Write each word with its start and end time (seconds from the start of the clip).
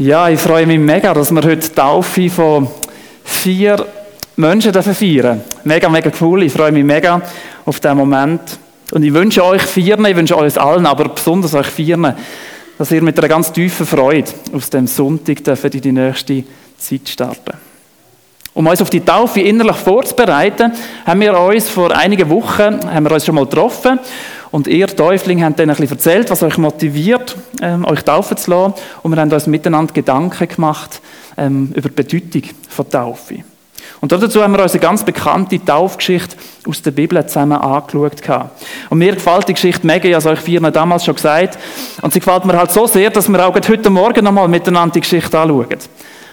Ja, 0.00 0.30
ich 0.30 0.40
freue 0.40 0.66
mich 0.66 0.78
mega, 0.78 1.12
dass 1.12 1.30
wir 1.30 1.42
heute 1.42 1.68
die 1.68 1.74
Taufe 1.74 2.30
von 2.30 2.66
vier 3.22 3.84
Menschen 4.34 4.72
dürfen 4.72 4.94
feiern 4.94 5.42
Mega, 5.62 5.90
mega 5.90 6.10
cool. 6.22 6.42
Ich 6.42 6.54
freue 6.54 6.72
mich 6.72 6.84
mega 6.84 7.20
auf 7.66 7.80
diesen 7.80 7.98
Moment. 7.98 8.40
Und 8.92 9.02
ich 9.02 9.12
wünsche 9.12 9.44
euch 9.44 9.60
Vieren, 9.60 10.06
ich 10.06 10.16
wünsche 10.16 10.38
euch 10.38 10.58
allen, 10.58 10.86
aber 10.86 11.10
besonders 11.10 11.52
euch 11.52 11.66
Vieren, 11.66 12.14
dass 12.78 12.90
ihr 12.92 13.02
mit 13.02 13.18
einer 13.18 13.28
ganz 13.28 13.52
tiefen 13.52 13.84
Freude 13.84 14.30
aus 14.54 14.70
dem 14.70 14.86
Sonntag 14.86 15.44
dürfen 15.44 15.70
in 15.70 15.80
die 15.82 15.92
nächste 15.92 16.44
Zeit 16.78 17.06
starten. 17.06 17.58
Um 18.54 18.66
uns 18.66 18.80
auf 18.80 18.88
die 18.88 19.04
Taufe 19.04 19.42
innerlich 19.42 19.76
vorzubereiten, 19.76 20.72
haben 21.04 21.20
wir 21.20 21.38
uns 21.38 21.68
vor 21.68 21.94
einigen 21.94 22.30
Wochen 22.30 22.80
haben 22.90 23.04
wir 23.04 23.12
uns 23.12 23.26
schon 23.26 23.34
mal 23.34 23.44
getroffen 23.44 23.98
und 24.50 24.66
ihr 24.66 24.88
Täuflinge 24.88 25.44
habt 25.44 25.58
dann 25.58 25.70
ein 25.70 25.76
bisschen 25.76 25.96
erzählt, 25.96 26.30
was 26.30 26.42
euch 26.42 26.58
motiviert, 26.58 27.36
ähm, 27.62 27.84
euch 27.84 28.02
taufen 28.02 28.36
zu 28.36 28.50
lassen. 28.50 28.74
Und 29.02 29.12
wir 29.12 29.20
haben 29.20 29.32
uns 29.32 29.46
miteinander 29.46 29.92
Gedanken 29.92 30.48
gemacht 30.48 31.00
ähm, 31.36 31.72
über 31.74 31.88
die 31.88 32.02
Bedeutung 32.02 32.42
von 32.68 32.88
Taufe. 32.90 33.44
Und 34.00 34.12
dazu 34.12 34.42
haben 34.42 34.52
wir 34.54 34.62
uns 34.62 34.72
eine 34.72 34.80
ganz 34.80 35.04
bekannte 35.04 35.62
Taufgeschichte 35.62 36.36
aus 36.66 36.80
der 36.80 36.90
Bibel 36.90 37.24
zusammen 37.26 37.58
angeschaut. 37.58 38.12
Und 38.88 38.98
mir 38.98 39.14
gefällt 39.14 39.48
die 39.48 39.54
Geschichte 39.54 39.86
mega, 39.86 40.08
ich 40.08 40.14
habe 40.14 40.32
es 40.32 40.38
euch 40.38 40.40
vier 40.40 40.60
damals 40.70 41.04
schon 41.04 41.14
gesagt. 41.14 41.58
Und 42.00 42.12
sie 42.12 42.20
gefällt 42.20 42.44
mir 42.44 42.56
halt 42.56 42.70
so 42.70 42.86
sehr, 42.86 43.10
dass 43.10 43.28
wir 43.28 43.46
auch 43.46 43.54
heute 43.54 43.90
Morgen 43.90 44.24
nochmal 44.24 44.48
miteinander 44.48 44.94
die 44.94 45.00
Geschichte 45.00 45.38
anschauen. 45.38 45.66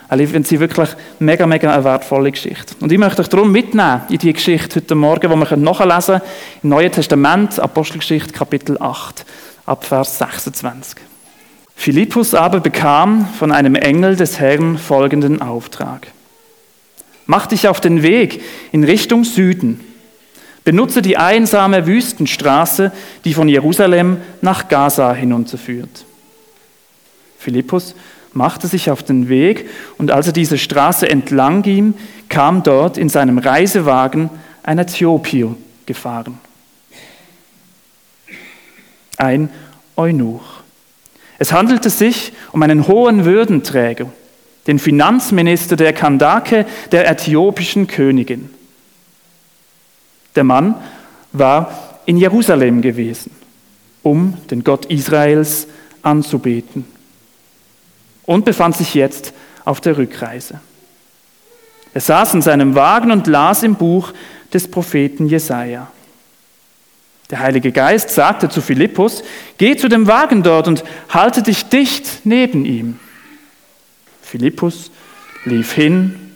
Also 0.10 0.24
ich 0.24 0.30
finde 0.30 0.48
sie 0.48 0.60
wirklich 0.60 0.90
mega, 1.20 1.46
mega 1.46 1.74
eine 1.74 1.84
wertvolle 1.84 2.32
Geschichte. 2.32 2.76
Und 2.80 2.92
ich 2.92 2.98
möchte 2.98 3.22
euch 3.22 3.28
darum 3.28 3.52
mitnehmen 3.52 4.02
in 4.10 4.18
die 4.18 4.32
Geschichte 4.32 4.78
heute 4.78 4.96
Morgen, 4.96 5.30
die 5.30 5.36
wir 5.36 5.58
nachlesen 5.58 6.20
können, 6.20 6.32
im 6.64 6.70
Neuen 6.70 6.92
Testament, 6.92 7.60
Apostelgeschichte, 7.60 8.32
Kapitel 8.32 8.78
8, 8.80 9.26
ab 9.66 9.86
Vers 9.86 10.18
26. 10.18 11.00
Philippus 11.76 12.34
aber 12.34 12.60
bekam 12.60 13.28
von 13.38 13.52
einem 13.52 13.76
Engel 13.76 14.16
des 14.16 14.40
Herrn 14.40 14.78
folgenden 14.78 15.42
Auftrag. 15.42 16.08
Mach 17.26 17.46
dich 17.46 17.68
auf 17.68 17.82
den 17.82 18.02
Weg 18.02 18.42
in 18.72 18.86
Richtung 18.86 19.26
Süden. 19.26 19.82
Benutze 20.64 21.02
die 21.02 21.18
einsame 21.18 21.86
Wüstenstraße, 21.86 22.92
die 23.26 23.34
von 23.34 23.48
Jerusalem 23.48 24.18
nach 24.42 24.70
Gaza 24.70 25.14
hinunterführt. 25.14 26.06
Philippus 27.38 27.94
machte 28.38 28.68
sich 28.68 28.90
auf 28.90 29.04
den 29.04 29.28
Weg 29.28 29.70
und 29.98 30.12
als 30.12 30.28
er 30.28 30.34
diese 30.34 30.58
Straße 30.58 31.10
entlang 31.10 31.64
ging, 31.64 31.96
kam 32.30 32.64
dort 32.64 32.98
in 32.98 33.10
seinem 33.10 33.38
Reisewagen 33.40 34.30
ein 34.64 34.80
Äthiopier 34.80 35.56
gefahren. 35.86 36.38
Ein 39.18 39.50
Eunuch. 39.96 40.62
Es 41.40 41.52
handelte 41.52 41.90
sich 41.90 42.34
um 42.52 42.62
einen 42.62 42.88
hohen 42.88 43.26
Würdenträger, 43.26 44.08
den 44.68 44.80
Finanzminister 44.80 45.76
der 45.76 45.94
Kandake 45.94 46.66
der 46.92 47.10
äthiopischen 47.10 47.88
Königin. 47.88 48.50
Der 50.36 50.44
Mann 50.44 50.76
war 51.32 52.00
in 52.06 52.18
Jerusalem 52.18 52.82
gewesen, 52.82 53.32
um 54.04 54.38
den 54.52 54.64
Gott 54.64 54.86
Israels 54.86 55.68
anzubeten 56.04 56.97
und 58.28 58.46
befand 58.46 58.78
sich 58.78 58.94
jetzt 58.94 59.34
auf 59.66 59.82
der 59.82 59.98
Rückreise. 59.98 60.60
Er 61.96 62.02
saß 62.02 62.36
in 62.36 62.44
seinem 62.44 62.76
Wagen 62.76 63.10
und 63.10 63.26
las 63.26 63.64
im 63.64 63.74
Buch 63.74 64.14
des 64.54 64.70
Propheten 64.70 65.26
Jesaja. 65.28 65.88
Der 67.32 67.40
Heilige 67.40 67.72
Geist 67.72 68.12
sagte 68.12 68.50
zu 68.50 68.62
Philippus: 68.62 69.24
Geh 69.58 69.76
zu 69.76 69.90
dem 69.90 70.06
Wagen 70.06 70.44
dort 70.44 70.68
und 70.68 70.84
halte 71.10 71.42
dich 71.42 71.66
dicht 71.66 72.22
neben 72.24 72.66
ihm. 72.66 73.00
Philippus 74.22 74.92
lief 75.46 75.74
hin, 75.74 76.28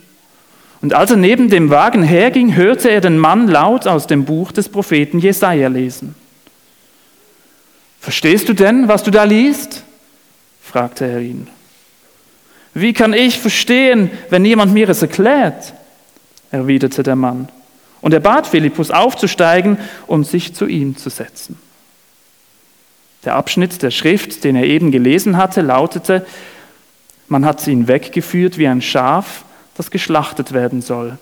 und 0.81 0.95
als 0.95 1.11
er 1.11 1.17
neben 1.17 1.49
dem 1.49 1.69
Wagen 1.69 2.01
herging, 2.01 2.55
hörte 2.55 2.89
er 2.89 3.01
den 3.01 3.19
Mann 3.19 3.47
laut 3.47 3.85
aus 3.85 4.07
dem 4.07 4.25
Buch 4.25 4.51
des 4.51 4.67
Propheten 4.67 5.19
Jesaja 5.19 5.67
lesen. 5.67 6.15
Verstehst 7.99 8.49
du 8.49 8.53
denn, 8.53 8.87
was 8.87 9.03
du 9.03 9.11
da 9.11 9.25
liest? 9.25 9.83
fragte 10.63 11.05
er 11.05 11.19
ihn. 11.19 11.47
Wie 12.73 12.93
kann 12.93 13.13
ich 13.13 13.39
verstehen, 13.39 14.11
wenn 14.29 14.41
niemand 14.41 14.73
mir 14.73 14.87
es 14.89 15.01
erklärt? 15.01 15.73
erwiderte 16.51 17.03
der 17.03 17.15
Mann. 17.15 17.49
Und 18.01 18.13
er 18.13 18.19
bat 18.19 18.47
Philippus 18.47 18.91
aufzusteigen 18.91 19.77
und 20.07 20.25
sich 20.25 20.53
zu 20.53 20.65
ihm 20.65 20.97
zu 20.97 21.09
setzen. 21.09 21.57
Der 23.23 23.35
Abschnitt 23.35 23.81
der 23.83 23.91
Schrift, 23.91 24.43
den 24.43 24.55
er 24.55 24.63
eben 24.63 24.91
gelesen 24.91 25.37
hatte, 25.37 25.61
lautete, 25.61 26.25
man 27.27 27.45
hat 27.45 27.65
ihn 27.67 27.87
weggeführt 27.87 28.57
wie 28.57 28.67
ein 28.67 28.81
Schaf, 28.81 29.45
das 29.75 29.91
geschlachtet 29.91 30.51
werden 30.51 30.81
soll. 30.81 31.17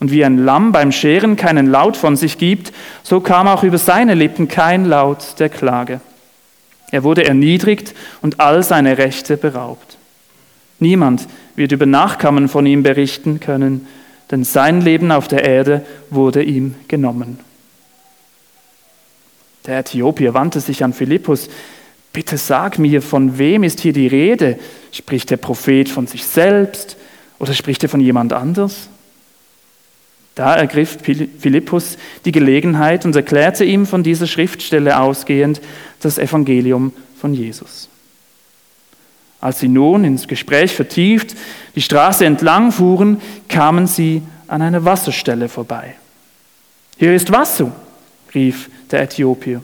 Und 0.00 0.12
wie 0.12 0.24
ein 0.24 0.38
Lamm 0.38 0.70
beim 0.70 0.92
Scheren 0.92 1.36
keinen 1.36 1.66
Laut 1.66 1.96
von 1.96 2.16
sich 2.16 2.38
gibt, 2.38 2.72
so 3.02 3.20
kam 3.20 3.48
auch 3.48 3.64
über 3.64 3.78
seine 3.78 4.14
Lippen 4.14 4.46
kein 4.46 4.84
Laut 4.84 5.38
der 5.40 5.48
Klage. 5.48 6.00
Er 6.92 7.02
wurde 7.02 7.26
erniedrigt 7.26 7.94
und 8.22 8.40
all 8.40 8.62
seine 8.62 8.96
Rechte 8.96 9.36
beraubt. 9.36 9.97
Niemand 10.80 11.26
wird 11.56 11.72
über 11.72 11.86
Nachkommen 11.86 12.48
von 12.48 12.66
ihm 12.66 12.82
berichten 12.82 13.40
können, 13.40 13.86
denn 14.30 14.44
sein 14.44 14.80
Leben 14.80 15.10
auf 15.10 15.28
der 15.28 15.44
Erde 15.44 15.84
wurde 16.10 16.42
ihm 16.42 16.74
genommen. 16.86 17.40
Der 19.66 19.78
Äthiopier 19.78 20.34
wandte 20.34 20.60
sich 20.60 20.84
an 20.84 20.92
Philippus. 20.92 21.48
Bitte 22.12 22.38
sag 22.38 22.78
mir, 22.78 23.02
von 23.02 23.38
wem 23.38 23.64
ist 23.64 23.80
hier 23.80 23.92
die 23.92 24.06
Rede? 24.06 24.58
Spricht 24.92 25.30
der 25.30 25.36
Prophet 25.36 25.88
von 25.88 26.06
sich 26.06 26.24
selbst 26.24 26.96
oder 27.38 27.52
spricht 27.54 27.82
er 27.82 27.88
von 27.88 28.00
jemand 28.00 28.32
anders? 28.32 28.88
Da 30.34 30.54
ergriff 30.54 30.98
Philippus 31.02 31.98
die 32.24 32.32
Gelegenheit 32.32 33.04
und 33.04 33.16
erklärte 33.16 33.64
ihm 33.64 33.86
von 33.86 34.04
dieser 34.04 34.28
Schriftstelle 34.28 35.00
ausgehend 35.00 35.60
das 36.00 36.16
Evangelium 36.16 36.92
von 37.20 37.34
Jesus. 37.34 37.87
Als 39.40 39.60
sie 39.60 39.68
nun 39.68 40.04
ins 40.04 40.26
Gespräch 40.26 40.74
vertieft 40.74 41.36
die 41.74 41.82
Straße 41.82 42.24
entlang 42.24 42.72
fuhren, 42.72 43.20
kamen 43.48 43.86
sie 43.86 44.22
an 44.48 44.62
einer 44.62 44.84
Wasserstelle 44.84 45.48
vorbei. 45.48 45.94
Hier 46.96 47.14
ist 47.14 47.30
Wasser, 47.30 47.70
rief 48.34 48.68
der 48.90 49.02
Äthiopier. 49.02 49.62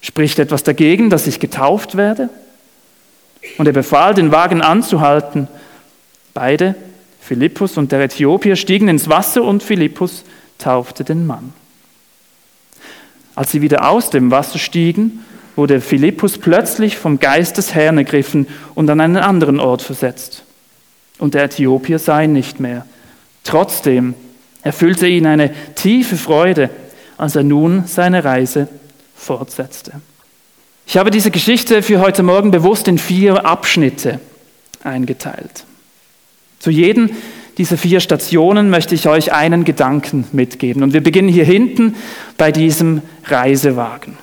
Spricht 0.00 0.38
etwas 0.38 0.64
dagegen, 0.64 1.10
dass 1.10 1.26
ich 1.26 1.38
getauft 1.38 1.96
werde? 1.96 2.28
Und 3.58 3.66
er 3.66 3.72
befahl, 3.72 4.14
den 4.14 4.32
Wagen 4.32 4.62
anzuhalten. 4.62 5.48
Beide, 6.32 6.74
Philippus 7.20 7.76
und 7.76 7.92
der 7.92 8.00
Äthiopier, 8.00 8.56
stiegen 8.56 8.88
ins 8.88 9.08
Wasser 9.08 9.44
und 9.44 9.62
Philippus 9.62 10.24
taufte 10.58 11.04
den 11.04 11.26
Mann. 11.26 11.52
Als 13.34 13.52
sie 13.52 13.62
wieder 13.62 13.88
aus 13.88 14.10
dem 14.10 14.30
Wasser 14.30 14.58
stiegen, 14.58 15.24
wurde 15.56 15.80
Philippus 15.80 16.38
plötzlich 16.38 16.96
vom 16.96 17.20
Geist 17.20 17.58
des 17.58 17.74
Herrn 17.74 17.98
ergriffen 17.98 18.46
und 18.74 18.90
an 18.90 19.00
einen 19.00 19.16
anderen 19.16 19.60
Ort 19.60 19.82
versetzt. 19.82 20.44
Und 21.18 21.34
der 21.34 21.44
Äthiopier 21.44 21.98
sah 21.98 22.22
ihn 22.22 22.32
nicht 22.32 22.60
mehr. 22.60 22.86
Trotzdem 23.44 24.14
erfüllte 24.62 25.06
ihn 25.06 25.26
eine 25.26 25.52
tiefe 25.74 26.16
Freude, 26.16 26.70
als 27.16 27.36
er 27.36 27.44
nun 27.44 27.84
seine 27.86 28.24
Reise 28.24 28.68
fortsetzte. 29.14 29.92
Ich 30.86 30.96
habe 30.96 31.10
diese 31.10 31.30
Geschichte 31.30 31.82
für 31.82 32.00
heute 32.00 32.22
Morgen 32.22 32.50
bewusst 32.50 32.88
in 32.88 32.98
vier 32.98 33.46
Abschnitte 33.46 34.20
eingeteilt. 34.82 35.64
Zu 36.58 36.70
jedem 36.70 37.10
dieser 37.58 37.76
vier 37.76 38.00
Stationen 38.00 38.68
möchte 38.68 38.94
ich 38.94 39.08
euch 39.08 39.32
einen 39.32 39.64
Gedanken 39.64 40.24
mitgeben. 40.32 40.82
Und 40.82 40.92
wir 40.92 41.02
beginnen 41.02 41.28
hier 41.28 41.44
hinten 41.44 41.94
bei 42.36 42.50
diesem 42.50 43.02
Reisewagen. 43.24 44.18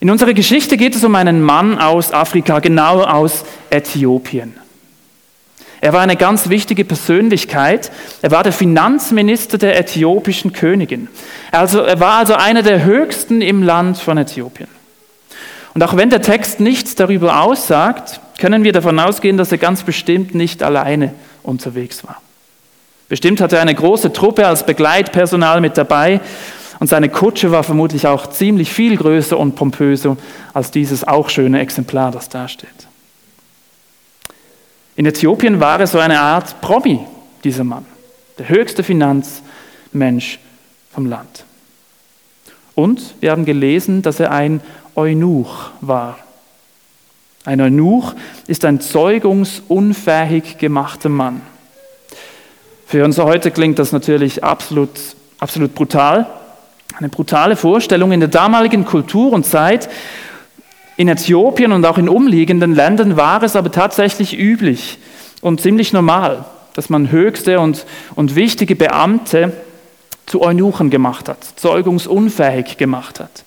In 0.00 0.08
unserer 0.08 0.32
Geschichte 0.32 0.78
geht 0.78 0.96
es 0.96 1.04
um 1.04 1.14
einen 1.14 1.42
Mann 1.42 1.78
aus 1.78 2.14
Afrika, 2.14 2.60
genau 2.60 3.02
aus 3.02 3.44
Äthiopien. 3.68 4.54
Er 5.82 5.92
war 5.92 6.00
eine 6.00 6.16
ganz 6.16 6.48
wichtige 6.48 6.86
Persönlichkeit. 6.86 7.90
Er 8.22 8.30
war 8.30 8.42
der 8.42 8.52
Finanzminister 8.52 9.58
der 9.58 9.78
äthiopischen 9.78 10.54
Königin. 10.54 11.08
Also, 11.52 11.80
er 11.80 12.00
war 12.00 12.18
also 12.18 12.34
einer 12.34 12.62
der 12.62 12.84
höchsten 12.84 13.42
im 13.42 13.62
Land 13.62 13.98
von 13.98 14.16
Äthiopien. 14.16 14.68
Und 15.74 15.82
auch 15.82 15.96
wenn 15.96 16.08
der 16.08 16.22
Text 16.22 16.60
nichts 16.60 16.94
darüber 16.94 17.42
aussagt, 17.42 18.20
können 18.38 18.64
wir 18.64 18.72
davon 18.72 18.98
ausgehen, 18.98 19.36
dass 19.36 19.52
er 19.52 19.58
ganz 19.58 19.82
bestimmt 19.82 20.34
nicht 20.34 20.62
alleine 20.62 21.12
unterwegs 21.42 22.04
war. 22.04 22.20
Bestimmt 23.08 23.40
hatte 23.40 23.56
er 23.56 23.62
eine 23.62 23.74
große 23.74 24.12
Truppe 24.12 24.46
als 24.46 24.64
Begleitpersonal 24.64 25.60
mit 25.60 25.76
dabei 25.76 26.20
und 26.80 26.86
seine 26.86 27.10
Kutsche 27.10 27.52
war 27.52 27.62
vermutlich 27.62 28.06
auch 28.06 28.26
ziemlich 28.28 28.72
viel 28.72 28.96
größer 28.96 29.38
und 29.38 29.54
pompöser 29.54 30.16
als 30.54 30.70
dieses 30.70 31.06
auch 31.06 31.28
schöne 31.28 31.60
Exemplar, 31.60 32.10
das 32.10 32.30
da 32.30 32.48
steht. 32.48 32.68
In 34.96 35.04
Äthiopien 35.04 35.60
war 35.60 35.78
er 35.78 35.86
so 35.86 35.98
eine 35.98 36.20
Art 36.20 36.60
Promi, 36.62 37.00
dieser 37.44 37.64
Mann, 37.64 37.84
der 38.38 38.48
höchste 38.48 38.82
Finanzmensch 38.82 40.38
vom 40.90 41.06
Land. 41.06 41.44
Und 42.74 43.14
wir 43.20 43.30
haben 43.30 43.44
gelesen, 43.44 44.00
dass 44.00 44.18
er 44.18 44.32
ein 44.32 44.62
Eunuch 44.94 45.70
war. 45.82 46.18
Ein 47.44 47.60
Eunuch 47.60 48.14
ist 48.46 48.64
ein 48.64 48.80
zeugungsunfähig 48.80 50.56
gemachter 50.56 51.10
Mann. 51.10 51.42
Für 52.86 53.04
uns 53.04 53.18
heute 53.18 53.50
klingt 53.50 53.78
das 53.78 53.92
natürlich 53.92 54.42
absolut, 54.42 54.90
absolut 55.38 55.74
brutal. 55.74 56.39
Eine 57.00 57.08
brutale 57.08 57.56
Vorstellung. 57.56 58.12
In 58.12 58.20
der 58.20 58.28
damaligen 58.28 58.84
Kultur 58.84 59.32
und 59.32 59.46
Zeit 59.46 59.88
in 60.98 61.08
Äthiopien 61.08 61.72
und 61.72 61.86
auch 61.86 61.96
in 61.96 62.10
umliegenden 62.10 62.74
Ländern 62.74 63.16
war 63.16 63.42
es 63.42 63.56
aber 63.56 63.72
tatsächlich 63.72 64.38
üblich 64.38 64.98
und 65.40 65.62
ziemlich 65.62 65.94
normal, 65.94 66.44
dass 66.74 66.90
man 66.90 67.10
höchste 67.10 67.58
und, 67.58 67.86
und 68.16 68.34
wichtige 68.34 68.76
Beamte 68.76 69.54
zu 70.26 70.42
Eunuchen 70.42 70.90
gemacht 70.90 71.30
hat, 71.30 71.38
zeugungsunfähig 71.56 72.76
gemacht 72.76 73.18
hat. 73.18 73.44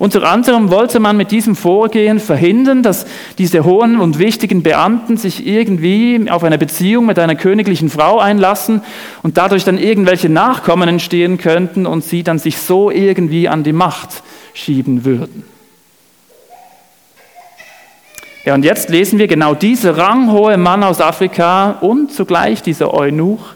Unter 0.00 0.22
anderem 0.22 0.70
wollte 0.70 0.98
man 0.98 1.18
mit 1.18 1.30
diesem 1.30 1.54
Vorgehen 1.54 2.20
verhindern, 2.20 2.82
dass 2.82 3.04
diese 3.36 3.64
hohen 3.64 4.00
und 4.00 4.18
wichtigen 4.18 4.62
Beamten 4.62 5.18
sich 5.18 5.46
irgendwie 5.46 6.30
auf 6.30 6.42
eine 6.42 6.56
Beziehung 6.56 7.04
mit 7.04 7.18
einer 7.18 7.34
königlichen 7.34 7.90
Frau 7.90 8.18
einlassen 8.18 8.80
und 9.22 9.36
dadurch 9.36 9.64
dann 9.64 9.76
irgendwelche 9.76 10.30
Nachkommen 10.30 10.88
entstehen 10.88 11.36
könnten 11.36 11.84
und 11.84 12.02
sie 12.02 12.22
dann 12.22 12.38
sich 12.38 12.56
so 12.56 12.90
irgendwie 12.90 13.46
an 13.46 13.62
die 13.62 13.74
Macht 13.74 14.22
schieben 14.54 15.04
würden. 15.04 15.44
Ja, 18.46 18.54
und 18.54 18.64
jetzt 18.64 18.88
lesen 18.88 19.18
wir 19.18 19.26
genau 19.26 19.52
dieser 19.52 19.98
ranghohe 19.98 20.56
Mann 20.56 20.82
aus 20.82 21.02
Afrika 21.02 21.72
und 21.72 22.10
zugleich 22.10 22.62
dieser 22.62 22.94
Eunuch 22.94 23.52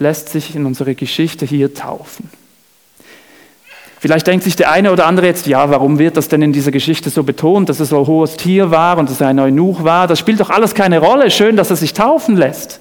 lässt 0.00 0.30
sich 0.30 0.56
in 0.56 0.66
unsere 0.66 0.96
Geschichte 0.96 1.46
hier 1.46 1.74
taufen. 1.74 2.41
Vielleicht 4.02 4.26
denkt 4.26 4.42
sich 4.42 4.56
der 4.56 4.72
eine 4.72 4.90
oder 4.90 5.06
andere 5.06 5.26
jetzt, 5.26 5.46
ja, 5.46 5.70
warum 5.70 6.00
wird 6.00 6.16
das 6.16 6.26
denn 6.26 6.42
in 6.42 6.52
dieser 6.52 6.72
Geschichte 6.72 7.08
so 7.08 7.22
betont, 7.22 7.68
dass 7.68 7.78
es 7.78 7.90
so 7.90 8.00
ein 8.00 8.06
hohes 8.08 8.36
Tier 8.36 8.72
war 8.72 8.98
und 8.98 9.08
dass 9.08 9.20
er 9.20 9.28
ein 9.28 9.38
Eunuch 9.38 9.84
war? 9.84 10.08
Das 10.08 10.18
spielt 10.18 10.40
doch 10.40 10.50
alles 10.50 10.74
keine 10.74 10.98
Rolle. 10.98 11.30
Schön, 11.30 11.54
dass 11.54 11.70
er 11.70 11.76
sich 11.76 11.92
taufen 11.92 12.36
lässt. 12.36 12.80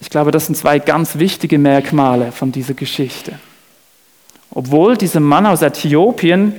Ich 0.00 0.08
glaube, 0.08 0.30
das 0.30 0.46
sind 0.46 0.54
zwei 0.54 0.78
ganz 0.78 1.18
wichtige 1.18 1.58
Merkmale 1.58 2.32
von 2.32 2.52
dieser 2.52 2.72
Geschichte. 2.72 3.32
Obwohl 4.50 4.96
dieser 4.96 5.20
Mann 5.20 5.44
aus 5.44 5.60
Äthiopien 5.60 6.54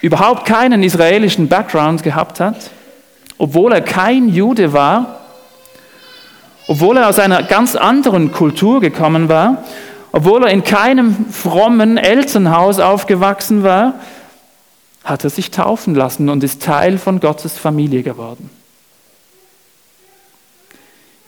überhaupt 0.00 0.46
keinen 0.46 0.82
israelischen 0.82 1.48
Background 1.48 2.02
gehabt 2.02 2.40
hat, 2.40 2.70
obwohl 3.36 3.70
er 3.70 3.82
kein 3.82 4.30
Jude 4.30 4.72
war, 4.72 5.20
obwohl 6.68 6.96
er 6.96 7.10
aus 7.10 7.18
einer 7.18 7.42
ganz 7.42 7.76
anderen 7.76 8.32
Kultur 8.32 8.80
gekommen 8.80 9.28
war 9.28 9.64
obwohl 10.12 10.44
er 10.44 10.50
in 10.50 10.64
keinem 10.64 11.26
frommen 11.30 11.96
Elternhaus 11.96 12.78
aufgewachsen 12.78 13.62
war, 13.62 13.94
hat 15.04 15.24
er 15.24 15.30
sich 15.30 15.50
taufen 15.50 15.94
lassen 15.94 16.28
und 16.28 16.44
ist 16.44 16.62
Teil 16.62 16.98
von 16.98 17.20
Gottes 17.20 17.56
Familie 17.56 18.02
geworden. 18.02 18.50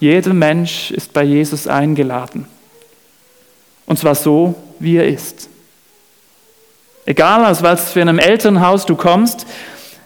Jeder 0.01 0.33
Mensch 0.33 0.91
ist 0.91 1.13
bei 1.13 1.23
Jesus 1.23 1.67
eingeladen. 1.67 2.47
Und 3.87 3.99
zwar 3.99 4.15
so, 4.15 4.55
wie 4.79 4.97
er 4.97 5.07
ist. 5.07 5.49
Egal 7.05 7.45
aus 7.45 7.63
was 7.63 7.93
für 7.93 8.01
einem 8.01 8.19
Elternhaus 8.19 8.87
du 8.87 8.97
kommst, 8.97 9.47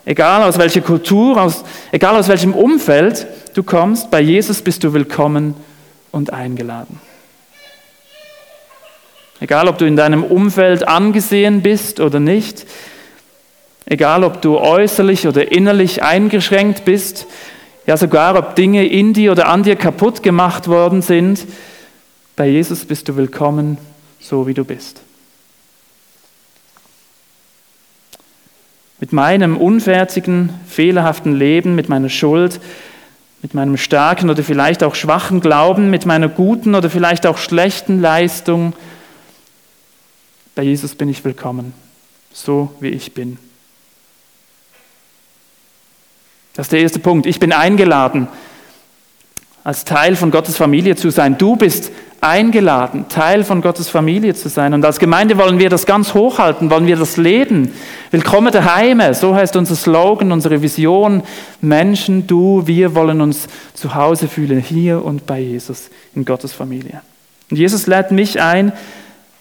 egal 0.04 0.42
aus 0.42 0.58
welcher 0.58 0.80
Kultur, 0.80 1.40
aus, 1.40 1.64
egal 1.92 2.16
aus 2.16 2.28
welchem 2.28 2.54
Umfeld 2.54 3.26
du 3.54 3.62
kommst, 3.62 4.10
bei 4.10 4.20
Jesus 4.20 4.62
bist 4.62 4.82
du 4.84 4.92
willkommen 4.92 5.54
und 6.12 6.32
eingeladen. 6.32 7.00
Egal, 9.40 9.68
ob 9.68 9.78
du 9.78 9.84
in 9.84 9.96
deinem 9.96 10.22
Umfeld 10.22 10.86
angesehen 10.86 11.62
bist 11.62 12.00
oder 12.00 12.20
nicht, 12.20 12.66
egal, 13.86 14.24
ob 14.24 14.40
du 14.42 14.58
äußerlich 14.58 15.26
oder 15.26 15.50
innerlich 15.50 16.02
eingeschränkt 16.02 16.84
bist, 16.84 17.26
ja 17.86 17.96
sogar, 17.96 18.36
ob 18.36 18.54
Dinge 18.54 18.86
in 18.86 19.12
dir 19.12 19.32
oder 19.32 19.48
an 19.48 19.62
dir 19.62 19.76
kaputt 19.76 20.22
gemacht 20.22 20.68
worden 20.68 21.02
sind, 21.02 21.44
bei 22.36 22.48
Jesus 22.48 22.84
bist 22.84 23.08
du 23.08 23.16
willkommen, 23.16 23.78
so 24.20 24.46
wie 24.46 24.54
du 24.54 24.64
bist. 24.64 25.00
Mit 29.00 29.12
meinem 29.12 29.56
unfertigen, 29.56 30.50
fehlerhaften 30.66 31.34
Leben, 31.34 31.74
mit 31.74 31.88
meiner 31.88 32.08
Schuld, 32.08 32.60
mit 33.42 33.52
meinem 33.52 33.76
starken 33.76 34.30
oder 34.30 34.42
vielleicht 34.42 34.82
auch 34.82 34.94
schwachen 34.94 35.40
Glauben, 35.40 35.90
mit 35.90 36.06
meiner 36.06 36.28
guten 36.28 36.74
oder 36.74 36.88
vielleicht 36.88 37.26
auch 37.26 37.36
schlechten 37.36 38.00
Leistung, 38.00 38.72
bei 40.54 40.62
Jesus 40.62 40.94
bin 40.94 41.08
ich 41.08 41.24
willkommen, 41.24 41.74
so 42.32 42.72
wie 42.80 42.88
ich 42.88 43.12
bin. 43.12 43.38
Das 46.54 46.66
ist 46.66 46.72
der 46.72 46.80
erste 46.80 47.00
Punkt. 47.00 47.26
Ich 47.26 47.40
bin 47.40 47.52
eingeladen, 47.52 48.28
als 49.64 49.84
Teil 49.84 50.14
von 50.14 50.30
Gottes 50.30 50.56
Familie 50.56 50.94
zu 50.94 51.10
sein. 51.10 51.36
Du 51.36 51.56
bist 51.56 51.90
eingeladen, 52.20 53.06
Teil 53.08 53.42
von 53.42 53.60
Gottes 53.60 53.88
Familie 53.88 54.34
zu 54.34 54.48
sein. 54.48 54.72
Und 54.72 54.84
als 54.84 54.98
Gemeinde 54.98 55.36
wollen 55.36 55.58
wir 55.58 55.68
das 55.68 55.84
ganz 55.84 56.14
hochhalten, 56.14 56.70
wollen 56.70 56.86
wir 56.86 56.96
das 56.96 57.16
leben. 57.16 57.72
Willkommen 58.12 58.52
daheim, 58.52 59.02
so 59.12 59.34
heißt 59.34 59.56
unser 59.56 59.74
Slogan, 59.74 60.30
unsere 60.30 60.62
Vision. 60.62 61.22
Menschen, 61.60 62.26
du, 62.26 62.66
wir 62.66 62.94
wollen 62.94 63.20
uns 63.20 63.48
zu 63.74 63.94
Hause 63.94 64.28
fühlen, 64.28 64.60
hier 64.60 65.04
und 65.04 65.26
bei 65.26 65.40
Jesus, 65.40 65.90
in 66.14 66.24
Gottes 66.24 66.52
Familie. 66.52 67.02
Und 67.50 67.56
Jesus 67.56 67.86
lädt 67.86 68.12
mich 68.12 68.40
ein, 68.40 68.72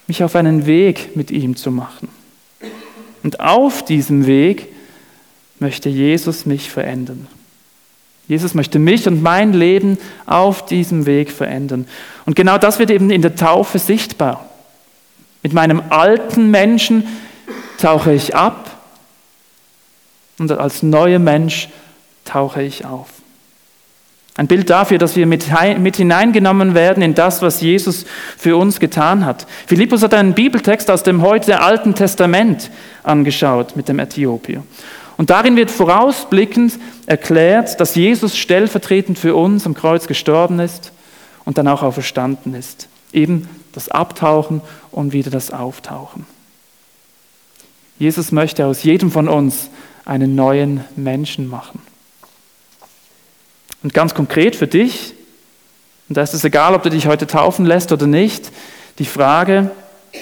mich 0.06 0.22
auf 0.22 0.34
einen 0.36 0.66
Weg 0.66 1.16
mit 1.16 1.30
ihm 1.30 1.56
zu 1.56 1.70
machen. 1.70 2.08
Und 3.22 3.40
auf 3.40 3.84
diesem 3.84 4.26
Weg 4.26 4.68
möchte 5.58 5.88
Jesus 5.88 6.46
mich 6.46 6.70
verändern. 6.70 7.26
Jesus 8.26 8.54
möchte 8.54 8.78
mich 8.78 9.06
und 9.06 9.22
mein 9.22 9.52
Leben 9.52 9.98
auf 10.26 10.64
diesem 10.64 11.06
Weg 11.06 11.30
verändern. 11.30 11.86
Und 12.24 12.36
genau 12.36 12.58
das 12.58 12.78
wird 12.78 12.90
eben 12.90 13.10
in 13.10 13.22
der 13.22 13.36
Taufe 13.36 13.78
sichtbar. 13.78 14.48
Mit 15.42 15.52
meinem 15.52 15.82
alten 15.90 16.50
Menschen 16.50 17.06
tauche 17.78 18.12
ich 18.12 18.34
ab 18.34 18.78
und 20.38 20.50
als 20.52 20.82
neuer 20.82 21.18
Mensch 21.18 21.68
tauche 22.24 22.62
ich 22.62 22.86
auf. 22.86 23.08
Ein 24.36 24.48
Bild 24.48 24.68
dafür, 24.68 24.98
dass 24.98 25.14
wir 25.14 25.26
mit, 25.26 25.44
hineingenommen 25.44 26.74
werden 26.74 27.02
in 27.04 27.14
das, 27.14 27.40
was 27.40 27.60
Jesus 27.60 28.04
für 28.36 28.56
uns 28.56 28.80
getan 28.80 29.24
hat. 29.24 29.46
Philippus 29.66 30.02
hat 30.02 30.12
einen 30.12 30.34
Bibeltext 30.34 30.90
aus 30.90 31.04
dem 31.04 31.22
heute 31.22 31.60
Alten 31.60 31.94
Testament 31.94 32.70
angeschaut 33.04 33.76
mit 33.76 33.88
dem 33.88 34.00
Äthiopier. 34.00 34.64
Und 35.16 35.30
darin 35.30 35.54
wird 35.54 35.70
vorausblickend 35.70 36.80
erklärt, 37.06 37.78
dass 37.78 37.94
Jesus 37.94 38.36
stellvertretend 38.36 39.20
für 39.20 39.36
uns 39.36 39.66
am 39.66 39.74
Kreuz 39.74 40.08
gestorben 40.08 40.58
ist 40.58 40.90
und 41.44 41.56
dann 41.56 41.68
auch 41.68 41.84
auferstanden 41.84 42.54
ist. 42.54 42.88
Eben 43.12 43.48
das 43.72 43.88
Abtauchen 43.88 44.62
und 44.90 45.12
wieder 45.12 45.30
das 45.30 45.52
Auftauchen. 45.52 46.26
Jesus 48.00 48.32
möchte 48.32 48.66
aus 48.66 48.82
jedem 48.82 49.12
von 49.12 49.28
uns 49.28 49.70
einen 50.04 50.34
neuen 50.34 50.82
Menschen 50.96 51.46
machen. 51.46 51.80
Und 53.84 53.92
ganz 53.92 54.14
konkret 54.14 54.56
für 54.56 54.66
dich, 54.66 55.12
und 56.08 56.16
da 56.16 56.22
ist 56.22 56.32
es 56.32 56.42
egal, 56.42 56.74
ob 56.74 56.82
du 56.82 56.90
dich 56.90 57.06
heute 57.06 57.26
taufen 57.26 57.66
lässt 57.66 57.92
oder 57.92 58.06
nicht, 58.06 58.50
die 58.98 59.04
Frage, 59.04 59.70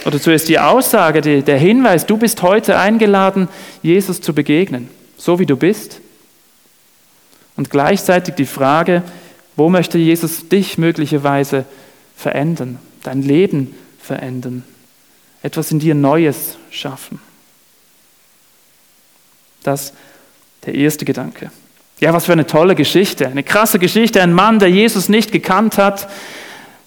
oder 0.04 0.20
zuerst 0.20 0.48
die 0.48 0.58
Aussage, 0.58 1.42
der 1.42 1.58
Hinweis, 1.58 2.06
du 2.06 2.16
bist 2.16 2.42
heute 2.42 2.76
eingeladen, 2.76 3.48
Jesus 3.82 4.20
zu 4.20 4.34
begegnen, 4.34 4.88
so 5.16 5.38
wie 5.38 5.46
du 5.46 5.56
bist. 5.56 6.00
Und 7.56 7.70
gleichzeitig 7.70 8.34
die 8.34 8.46
Frage, 8.46 9.04
wo 9.54 9.68
möchte 9.68 9.96
Jesus 9.96 10.48
dich 10.48 10.76
möglicherweise 10.76 11.64
verändern, 12.16 12.80
dein 13.04 13.22
Leben 13.22 13.76
verändern, 14.00 14.64
etwas 15.42 15.70
in 15.70 15.78
dir 15.78 15.94
Neues 15.94 16.56
schaffen. 16.70 17.20
Das 19.62 19.92
der 20.64 20.74
erste 20.74 21.04
Gedanke. 21.04 21.52
Ja, 22.02 22.12
was 22.12 22.24
für 22.24 22.32
eine 22.32 22.48
tolle 22.48 22.74
Geschichte, 22.74 23.28
eine 23.28 23.44
krasse 23.44 23.78
Geschichte. 23.78 24.20
Ein 24.20 24.32
Mann, 24.32 24.58
der 24.58 24.68
Jesus 24.68 25.08
nicht 25.08 25.30
gekannt 25.30 25.78
hat, 25.78 26.08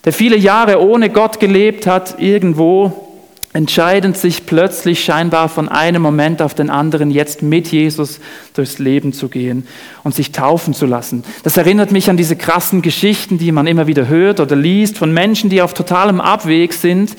der 0.04 0.12
viele 0.12 0.36
Jahre 0.36 0.82
ohne 0.82 1.10
Gott 1.10 1.40
gelebt 1.40 1.88
hat, 1.88 2.20
irgendwo 2.20 3.14
entscheidend 3.54 4.18
sich 4.18 4.46
plötzlich 4.46 5.06
scheinbar 5.06 5.48
von 5.48 5.70
einem 5.70 6.02
Moment 6.02 6.42
auf 6.42 6.54
den 6.54 6.70
anderen 6.70 7.12
jetzt 7.12 7.44
mit 7.44 7.70
Jesus 7.70 8.20
durchs 8.56 8.78
Leben 8.78 9.14
zu 9.14 9.30
gehen 9.30 9.66
und 10.04 10.14
sich 10.14 10.34
taufen 10.34 10.74
zu 10.74 10.86
lassen. 10.86 11.24
Das 11.44 11.56
erinnert 11.56 11.94
mich 11.94 12.10
an 12.10 12.18
diese 12.18 12.36
krassen 12.36 12.82
Geschichten, 12.82 13.38
die 13.38 13.54
man 13.54 13.68
immer 13.68 13.88
wieder 13.88 14.10
hört 14.10 14.42
oder 14.42 14.58
liest 14.58 14.98
von 14.98 15.14
Menschen, 15.14 15.50
die 15.50 15.62
auf 15.62 15.74
totalem 15.74 16.20
Abweg 16.20 16.74
sind 16.74 17.16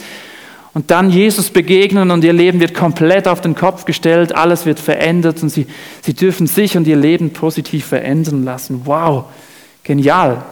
und 0.77 0.91
dann 0.91 1.09
Jesus 1.09 1.49
begegnen 1.49 2.11
und 2.11 2.23
ihr 2.23 2.35
Leben 2.35 2.61
wird 2.61 2.75
komplett 2.75 3.29
auf 3.29 3.41
den 3.41 3.55
Kopf 3.55 3.87
gestellt, 3.87 4.37
alles 4.37 4.67
wird 4.67 4.79
verändert 4.79 5.43
und 5.43 5.49
sie, 5.49 5.67
sie 6.03 6.13
dürfen 6.13 6.47
sich 6.47 6.77
und 6.77 6.87
ihr 6.87 6.97
Leben 6.97 7.33
positiv 7.33 7.87
verändern 7.87 8.45
lassen. 8.45 8.83
Wow, 8.85 9.25
genial. 9.85 10.45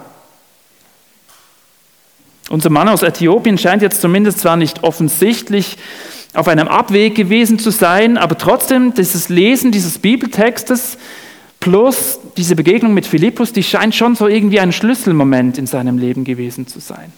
Unser 2.48 2.70
Mann 2.70 2.88
aus 2.88 3.02
Äthiopien 3.02 3.58
scheint 3.58 3.82
jetzt 3.82 4.00
zumindest 4.00 4.40
zwar 4.40 4.56
nicht 4.56 4.82
offensichtlich 4.82 5.76
auf 6.32 6.48
einem 6.48 6.68
Abweg 6.68 7.14
gewesen 7.14 7.58
zu 7.58 7.68
sein, 7.68 8.16
aber 8.16 8.38
trotzdem 8.38 8.94
dieses 8.94 9.28
Lesen 9.28 9.72
dieses 9.72 9.98
Bibeltextes 9.98 10.96
plus 11.60 12.18
diese 12.38 12.56
Begegnung 12.56 12.94
mit 12.94 13.04
Philippus, 13.04 13.52
die 13.52 13.62
scheint 13.62 13.94
schon 13.94 14.16
so 14.16 14.26
irgendwie 14.26 14.60
ein 14.60 14.72
Schlüsselmoment 14.72 15.58
in 15.58 15.66
seinem 15.66 15.98
Leben 15.98 16.24
gewesen 16.24 16.66
zu 16.66 16.80
sein. 16.80 17.12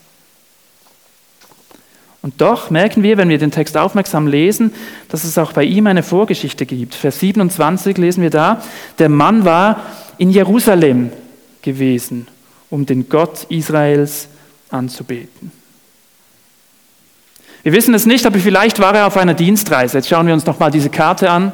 Und 2.27 2.41
doch 2.41 2.71
merken 2.71 3.05
wir, 3.05 3.19
wenn 3.19 3.29
wir 3.29 3.39
den 3.39 3.53
Text 3.53 3.77
aufmerksam 3.77 4.27
lesen, 4.27 4.75
dass 5.09 5.23
es 5.23 5.39
auch 5.39 5.53
bei 5.53 5.63
ihm 5.63 5.87
eine 5.87 6.03
Vorgeschichte 6.03 6.67
gibt. 6.67 6.97
Vers 6.97 7.21
27 7.21 7.97
lesen 7.99 8.21
wir 8.21 8.31
da, 8.31 8.65
der 8.99 9.09
Mann 9.09 9.45
war 9.45 9.85
in 10.19 10.31
Jerusalem 10.31 11.13
gewesen, 11.63 12.27
um 12.69 12.85
den 12.85 13.09
Gott 13.09 13.47
Israels 13.49 14.27
anzubeten. 14.71 15.53
Wir 17.63 17.73
wissen 17.73 17.95
es 17.95 18.07
nicht, 18.07 18.27
aber 18.27 18.41
vielleicht 18.41 18.81
war 18.81 18.97
er 18.97 19.07
auf 19.07 19.17
einer 19.17 19.35
Dienstreise. 19.35 19.99
Jetzt 19.99 20.09
schauen 20.09 20.27
wir 20.27 20.35
uns 20.35 20.47
nochmal 20.47 20.73
diese 20.73 20.91
Karte 20.91 21.31
an. 21.31 21.53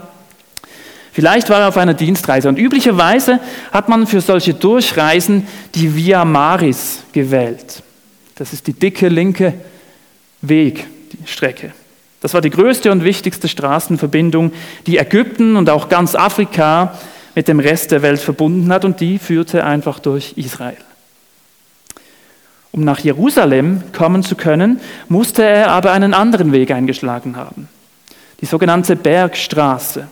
Vielleicht 1.12 1.50
war 1.50 1.61
er 1.61 1.69
auf 1.69 1.76
einer 1.76 1.93
Dienstreise. 1.93 2.49
Und 2.49 2.59
üblicherweise 2.59 3.41
hat 3.73 3.91
man 3.91 4.07
für 4.07 4.23
solche 4.23 4.55
Durchreisen 4.55 5.47
die 5.75 5.95
Via 5.95 6.25
Maris 6.25 7.02
gewählt. 7.12 7.83
Das 8.37 8.55
ist 8.55 8.67
die 8.67 8.73
dicke 8.73 9.09
linke 9.09 9.52
Weg, 10.42 10.87
die 11.12 11.26
Strecke. 11.26 11.72
Das 12.20 12.34
war 12.34 12.40
die 12.40 12.50
größte 12.50 12.92
und 12.92 13.02
wichtigste 13.02 13.49
Straßenverbindung, 13.49 14.52
die 14.87 14.99
Ägypten 14.99 15.56
und 15.56 15.68
auch 15.70 15.88
ganz 15.88 16.14
Afrika 16.14 16.96
mit 17.34 17.49
dem 17.49 17.58
Rest 17.58 17.90
der 17.90 18.02
Welt 18.02 18.20
verbunden 18.20 18.72
hat 18.72 18.84
und 18.84 19.00
die 19.00 19.18
führte 19.18 19.64
einfach 19.64 19.99
durch 19.99 20.34
Israel. 20.37 20.76
Um 22.70 22.84
nach 22.84 23.00
Jerusalem 23.00 23.82
kommen 23.92 24.22
zu 24.22 24.34
können, 24.34 24.80
musste 25.08 25.42
er 25.42 25.70
aber 25.70 25.92
einen 25.92 26.14
anderen 26.14 26.52
Weg 26.52 26.70
eingeschlagen 26.70 27.37
haben, 27.37 27.68
die 28.40 28.46
sogenannte 28.46 28.96
Bergstraße. 28.96 30.06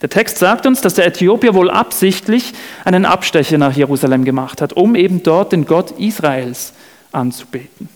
Der 0.00 0.08
Text 0.08 0.38
sagt 0.38 0.66
uns, 0.66 0.80
dass 0.80 0.94
der 0.94 1.06
Äthiopier 1.06 1.54
wohl 1.54 1.70
absichtlich 1.70 2.54
einen 2.84 3.04
Abstecher 3.04 3.58
nach 3.58 3.76
Jerusalem 3.76 4.24
gemacht 4.24 4.62
hat, 4.62 4.72
um 4.72 4.94
eben 4.94 5.22
dort 5.22 5.52
den 5.52 5.66
Gott 5.66 5.92
Israels 5.98 6.72
anzubeten. 7.12 7.88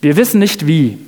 Wir 0.00 0.16
wissen 0.16 0.38
nicht 0.38 0.66
wie, 0.66 0.98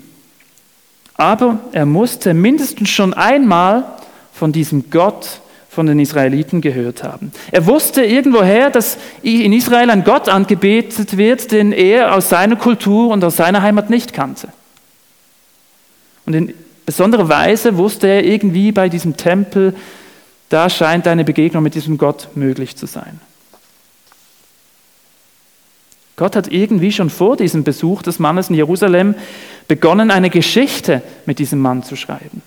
aber 1.15 1.61
er 1.73 1.87
musste 1.87 2.35
mindestens 2.35 2.91
schon 2.91 3.15
einmal 3.15 3.85
von 4.33 4.53
diesem 4.53 4.91
Gott 4.91 5.41
von 5.71 5.87
den 5.87 5.99
Israeliten 5.99 6.61
gehört 6.61 7.03
haben. 7.03 7.33
Er 7.51 7.67
wusste 7.67 8.05
irgendwoher, 8.05 8.69
dass 8.69 8.99
in 9.23 9.55
Israel 9.55 9.89
ein 9.89 10.05
Gott 10.05 10.29
angebetet 10.29 11.17
wird, 11.17 11.51
den 11.51 11.73
er 11.73 12.15
aus 12.15 12.29
seiner 12.29 12.57
Kultur 12.57 13.11
und 13.11 13.25
aus 13.25 13.37
seiner 13.37 13.63
Heimat 13.63 13.89
nicht 13.89 14.13
kannte. 14.13 14.49
Und 16.27 16.35
in 16.35 16.55
besonderer 16.85 17.29
Weise 17.31 17.79
wusste 17.79 18.07
er 18.07 18.25
irgendwie 18.25 18.71
bei 18.71 18.91
diesem 18.91 19.17
Tempel, 19.17 19.75
da 20.51 20.69
scheint 20.69 21.09
eine 21.09 21.25
Begegnung 21.25 21.63
mit 21.63 21.75
diesem 21.75 21.97
Gott 21.97 22.29
möglich 22.35 22.77
zu 22.77 22.85
sein. 22.85 23.19
Gott 26.17 26.37
hat 26.37 26.49
irgendwie 26.49 26.93
schon 26.93 27.11
vor 27.11 27.37
diesem 27.37 27.65
Besuch 27.65 28.03
des 28.03 28.19
Mannes 28.19 28.51
in 28.51 28.57
Jerusalem 28.57 29.15
begonnen, 29.69 30.11
eine 30.11 30.31
Geschichte 30.31 31.03
mit 31.27 31.39
diesem 31.39 31.59
Mann 31.59 31.83
zu 31.83 31.97
schreiben. 31.97 32.43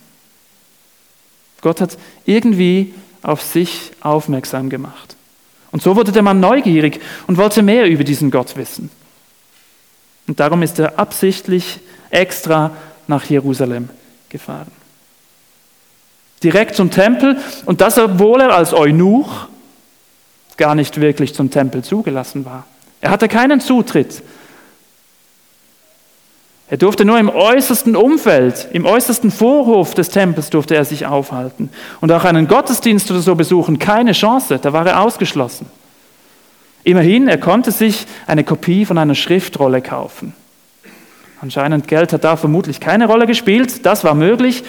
Gott 1.62 1.82
hat 1.82 1.98
irgendwie 2.26 2.94
auf 3.24 3.42
sich 3.42 3.92
aufmerksam 4.02 4.70
gemacht. 4.70 5.16
Und 5.72 5.82
so 5.82 5.96
wurde 5.96 6.12
der 6.12 6.22
Mann 6.22 6.40
neugierig 6.40 7.02
und 7.28 7.38
wollte 7.38 7.64
mehr 7.64 7.88
über 7.90 8.04
diesen 8.04 8.30
Gott 8.30 8.56
wissen. 8.56 8.92
Und 10.28 10.40
darum 10.40 10.62
ist 10.62 10.80
er 10.80 11.00
absichtlich 11.00 11.80
extra 12.12 12.72
nach 13.08 13.26
Jerusalem 13.26 13.90
gefahren. 14.30 14.72
Direkt 16.44 16.76
zum 16.76 16.92
Tempel 16.92 17.38
und 17.66 17.82
das, 17.82 17.98
obwohl 17.98 18.42
er 18.42 18.56
als 18.56 18.74
Eunuch 18.74 19.48
gar 20.58 20.76
nicht 20.76 21.02
wirklich 21.02 21.34
zum 21.34 21.50
Tempel 21.50 21.84
zugelassen 21.84 22.46
war. 22.46 22.66
Er 23.06 23.12
hatte 23.12 23.28
keinen 23.28 23.62
Zutritt 23.62 24.24
er 26.68 26.78
durfte 26.78 27.06
nur 27.06 27.20
im 27.20 27.30
äußersten 27.30 27.96
Umfeld, 27.96 28.68
im 28.74 28.86
äußersten 28.86 29.30
Vorhof 29.30 29.94
des 29.94 30.10
Tempels 30.10 30.50
durfte 30.50 30.76
er 30.76 30.84
sich 30.84 31.06
aufhalten. 31.06 31.70
Und 32.02 32.12
auch 32.12 32.24
einen 32.24 32.48
Gottesdienst 32.48 33.12
oder 33.12 33.20
so 33.20 33.36
besuchen, 33.36 33.78
keine 33.78 34.14
Chance, 34.14 34.58
da 34.60 34.74
war 34.74 34.88
er 34.88 35.02
ausgeschlossen. 35.02 35.68
Immerhin, 36.84 37.28
er 37.28 37.38
konnte 37.38 37.72
sich 37.72 38.08
eine 38.26 38.44
Kopie 38.44 38.86
von 38.86 38.98
einer 38.98 39.14
Schriftrolle 39.14 39.82
kaufen. 39.82 40.34
Anscheinend 41.40 41.88
Geld 41.88 42.14
hat 42.14 42.24
da 42.24 42.36
vermutlich 42.36 42.80
keine 42.80 43.06
Rolle 43.06 43.28
gespielt, 43.28 43.86
das 43.86 44.04
war 44.04 44.16
möglich. 44.16 44.64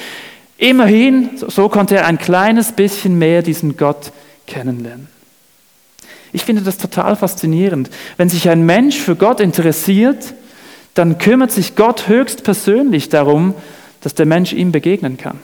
Immerhin, 0.58 1.30
so 1.48 1.70
konnte 1.70 1.96
er 1.96 2.06
ein 2.06 2.18
kleines 2.18 2.72
bisschen 2.72 3.18
mehr 3.18 3.40
diesen 3.40 3.78
Gott 3.78 4.12
kennenlernen. 4.46 5.15
Ich 6.36 6.44
finde 6.44 6.60
das 6.60 6.76
total 6.76 7.16
faszinierend. 7.16 7.88
Wenn 8.18 8.28
sich 8.28 8.50
ein 8.50 8.66
Mensch 8.66 8.98
für 8.98 9.16
Gott 9.16 9.40
interessiert, 9.40 10.34
dann 10.92 11.16
kümmert 11.16 11.50
sich 11.50 11.76
Gott 11.76 12.08
höchstpersönlich 12.08 13.08
darum, 13.08 13.54
dass 14.02 14.12
der 14.12 14.26
Mensch 14.26 14.52
ihm 14.52 14.70
begegnen 14.70 15.16
kann. 15.16 15.38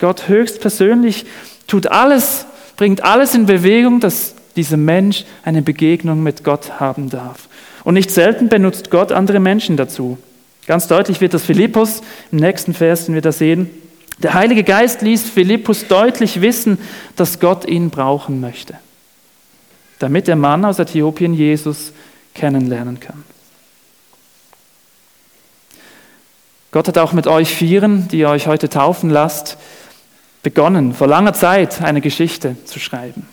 Gott 0.00 0.26
höchstpersönlich 0.26 1.26
tut 1.68 1.86
alles, 1.86 2.46
bringt 2.76 3.04
alles 3.04 3.36
in 3.36 3.46
Bewegung, 3.46 4.00
dass 4.00 4.34
dieser 4.56 4.78
Mensch 4.78 5.24
eine 5.44 5.62
Begegnung 5.62 6.24
mit 6.24 6.42
Gott 6.42 6.80
haben 6.80 7.08
darf. 7.08 7.48
Und 7.84 7.94
nicht 7.94 8.10
selten 8.10 8.48
benutzt 8.48 8.90
Gott 8.90 9.12
andere 9.12 9.38
Menschen 9.38 9.76
dazu. 9.76 10.18
Ganz 10.66 10.88
deutlich 10.88 11.20
wird 11.20 11.34
das 11.34 11.44
Philippus 11.44 12.00
im 12.32 12.38
nächsten 12.38 12.74
Vers, 12.74 13.06
den 13.06 13.14
wir 13.14 13.22
da 13.22 13.30
sehen. 13.30 13.70
Der 14.18 14.34
Heilige 14.34 14.64
Geist 14.64 15.02
ließ 15.02 15.30
Philippus 15.30 15.86
deutlich 15.86 16.40
wissen, 16.40 16.78
dass 17.14 17.38
Gott 17.38 17.64
ihn 17.68 17.90
brauchen 17.90 18.40
möchte, 18.40 18.74
damit 19.98 20.26
der 20.28 20.36
Mann 20.36 20.64
aus 20.64 20.78
Äthiopien 20.78 21.34
Jesus 21.34 21.92
kennenlernen 22.34 23.00
kann. 23.00 23.24
Gott 26.72 26.88
hat 26.88 26.98
auch 26.98 27.12
mit 27.12 27.28
euch 27.28 27.54
Vieren, 27.54 28.08
die 28.08 28.18
ihr 28.18 28.28
euch 28.28 28.48
heute 28.48 28.68
taufen 28.68 29.08
lasst, 29.08 29.56
begonnen, 30.42 30.92
vor 30.92 31.06
langer 31.06 31.32
Zeit 31.32 31.80
eine 31.80 32.00
Geschichte 32.00 32.56
zu 32.64 32.80
schreiben. 32.80 33.28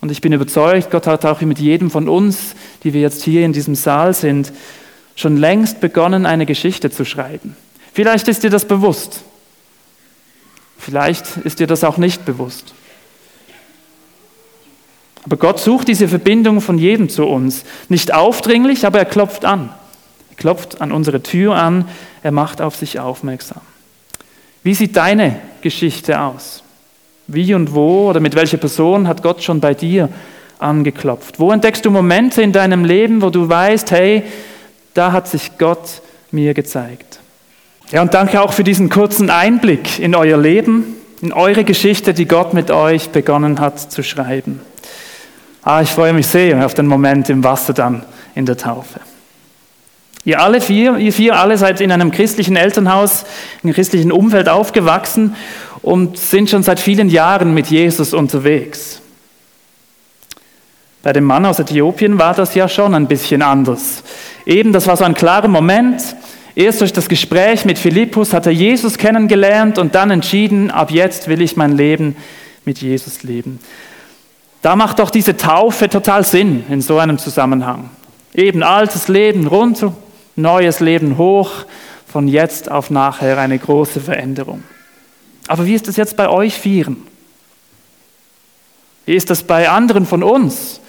Und 0.00 0.10
ich 0.10 0.20
bin 0.20 0.32
überzeugt, 0.32 0.90
Gott 0.90 1.06
hat 1.06 1.26
auch 1.26 1.40
mit 1.42 1.58
jedem 1.58 1.90
von 1.90 2.08
uns, 2.08 2.54
die 2.84 2.94
wir 2.94 3.00
jetzt 3.00 3.22
hier 3.22 3.44
in 3.44 3.52
diesem 3.52 3.74
Saal 3.74 4.14
sind, 4.14 4.52
schon 5.16 5.36
längst 5.36 5.80
begonnen, 5.80 6.24
eine 6.24 6.46
Geschichte 6.46 6.90
zu 6.90 7.04
schreiben. 7.04 7.56
Vielleicht 7.92 8.28
ist 8.28 8.44
dir 8.44 8.50
das 8.50 8.64
bewusst. 8.64 9.22
Vielleicht 10.78 11.36
ist 11.38 11.58
dir 11.58 11.66
das 11.66 11.82
auch 11.82 11.98
nicht 11.98 12.24
bewusst. 12.24 12.72
Aber 15.28 15.36
Gott 15.36 15.60
sucht 15.60 15.88
diese 15.88 16.08
Verbindung 16.08 16.60
von 16.60 16.78
jedem 16.78 17.08
zu 17.08 17.26
uns. 17.26 17.64
Nicht 17.88 18.14
aufdringlich, 18.14 18.86
aber 18.86 18.98
er 18.98 19.04
klopft 19.04 19.44
an 19.44 19.70
klopft 20.38 20.80
an 20.80 20.92
unsere 20.92 21.22
Tür 21.22 21.56
an, 21.56 21.84
er 22.22 22.32
macht 22.32 22.62
auf 22.62 22.76
sich 22.76 22.98
aufmerksam. 22.98 23.60
Wie 24.62 24.74
sieht 24.74 24.96
deine 24.96 25.36
Geschichte 25.60 26.20
aus? 26.20 26.62
Wie 27.26 27.52
und 27.54 27.74
wo 27.74 28.08
oder 28.08 28.20
mit 28.20 28.34
welcher 28.34 28.56
Person 28.56 29.06
hat 29.06 29.22
Gott 29.22 29.42
schon 29.42 29.60
bei 29.60 29.74
dir 29.74 30.08
angeklopft? 30.58 31.38
Wo 31.38 31.52
entdeckst 31.52 31.84
du 31.84 31.90
Momente 31.90 32.40
in 32.40 32.52
deinem 32.52 32.84
Leben, 32.84 33.20
wo 33.20 33.30
du 33.30 33.48
weißt, 33.48 33.90
hey, 33.90 34.22
da 34.94 35.12
hat 35.12 35.28
sich 35.28 35.58
Gott 35.58 36.00
mir 36.30 36.54
gezeigt? 36.54 37.20
Ja, 37.90 38.02
und 38.02 38.14
danke 38.14 38.40
auch 38.40 38.52
für 38.52 38.64
diesen 38.64 38.88
kurzen 38.88 39.30
Einblick 39.30 39.98
in 39.98 40.14
euer 40.14 40.38
Leben, 40.38 40.96
in 41.20 41.32
eure 41.32 41.64
Geschichte, 41.64 42.14
die 42.14 42.26
Gott 42.26 42.54
mit 42.54 42.70
euch 42.70 43.10
begonnen 43.10 43.60
hat 43.60 43.78
zu 43.78 44.02
schreiben. 44.02 44.60
Ah, 45.70 45.82
ich 45.82 45.90
freue 45.90 46.14
mich 46.14 46.26
sehr 46.26 46.64
auf 46.64 46.72
den 46.72 46.86
Moment 46.86 47.28
im 47.28 47.44
Wasser 47.44 47.74
dann 47.74 48.02
in 48.34 48.46
der 48.46 48.56
Taufe. 48.56 49.00
Ihr 50.24 50.40
alle 50.40 50.62
vier, 50.62 50.96
ihr 50.96 51.12
vier 51.12 51.36
alle 51.36 51.58
seid 51.58 51.82
in 51.82 51.92
einem 51.92 52.10
christlichen 52.10 52.56
Elternhaus, 52.56 53.24
in 53.62 53.68
einem 53.68 53.74
christlichen 53.74 54.10
Umfeld 54.10 54.48
aufgewachsen 54.48 55.36
und 55.82 56.16
sind 56.16 56.48
schon 56.48 56.62
seit 56.62 56.80
vielen 56.80 57.10
Jahren 57.10 57.52
mit 57.52 57.66
Jesus 57.66 58.14
unterwegs. 58.14 59.02
Bei 61.02 61.12
dem 61.12 61.24
Mann 61.24 61.44
aus 61.44 61.58
Äthiopien 61.58 62.18
war 62.18 62.32
das 62.32 62.54
ja 62.54 62.66
schon 62.66 62.94
ein 62.94 63.06
bisschen 63.06 63.42
anders. 63.42 64.02
Eben, 64.46 64.72
das 64.72 64.86
war 64.86 64.96
so 64.96 65.04
ein 65.04 65.12
klarer 65.12 65.48
Moment. 65.48 66.00
Erst 66.54 66.80
durch 66.80 66.94
das 66.94 67.10
Gespräch 67.10 67.66
mit 67.66 67.78
Philippus 67.78 68.32
hat 68.32 68.46
er 68.46 68.52
Jesus 68.52 68.96
kennengelernt 68.96 69.76
und 69.76 69.94
dann 69.94 70.12
entschieden, 70.12 70.70
ab 70.70 70.90
jetzt 70.90 71.28
will 71.28 71.42
ich 71.42 71.58
mein 71.58 71.76
Leben 71.76 72.16
mit 72.64 72.78
Jesus 72.78 73.22
leben. 73.22 73.60
Da 74.62 74.74
macht 74.76 74.98
doch 74.98 75.10
diese 75.10 75.36
Taufe 75.36 75.88
total 75.88 76.24
Sinn 76.24 76.64
in 76.68 76.82
so 76.82 76.98
einem 76.98 77.18
Zusammenhang. 77.18 77.90
Eben 78.34 78.62
altes 78.62 79.08
Leben 79.08 79.46
runter, 79.46 79.94
neues 80.36 80.80
Leben 80.80 81.16
hoch, 81.16 81.50
von 82.06 82.26
jetzt 82.26 82.70
auf 82.70 82.90
nachher 82.90 83.38
eine 83.38 83.58
große 83.58 84.00
Veränderung. 84.00 84.62
Aber 85.46 85.66
wie 85.66 85.74
ist 85.74 85.88
es 85.88 85.96
jetzt 85.96 86.16
bei 86.16 86.28
euch 86.28 86.54
Vieren? 86.54 87.06
Wie 89.06 89.14
ist 89.14 89.30
das 89.30 89.42
bei 89.42 89.68
anderen 89.68 90.06
von 90.06 90.22
uns? 90.22 90.80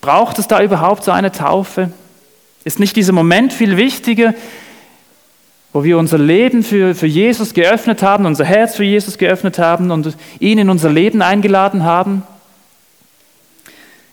Braucht 0.00 0.38
es 0.38 0.48
da 0.48 0.62
überhaupt 0.62 1.04
so 1.04 1.10
eine 1.10 1.32
Taufe? 1.32 1.90
Ist 2.64 2.80
nicht 2.80 2.96
dieser 2.96 3.12
Moment 3.12 3.52
viel 3.52 3.76
wichtiger, 3.76 4.34
wo 5.74 5.82
wir 5.82 5.98
unser 5.98 6.18
Leben 6.18 6.62
für, 6.62 6.94
für 6.94 7.08
Jesus 7.08 7.52
geöffnet 7.52 8.00
haben, 8.00 8.26
unser 8.26 8.44
Herz 8.44 8.76
für 8.76 8.84
Jesus 8.84 9.18
geöffnet 9.18 9.58
haben 9.58 9.90
und 9.90 10.16
ihn 10.38 10.58
in 10.58 10.70
unser 10.70 10.88
Leben 10.88 11.20
eingeladen 11.20 11.82
haben? 11.82 12.22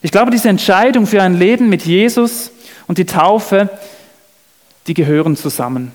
Ich 0.02 0.12
glaube, 0.12 0.32
diese 0.32 0.50
Entscheidung 0.50 1.06
für 1.06 1.22
ein 1.22 1.38
Leben 1.38 1.70
mit 1.70 1.86
Jesus 1.86 2.52
und 2.88 2.98
die 2.98 3.06
Taufe, 3.06 3.70
die 4.88 4.96
gehören 4.96 5.38
zusammen. 5.38 5.92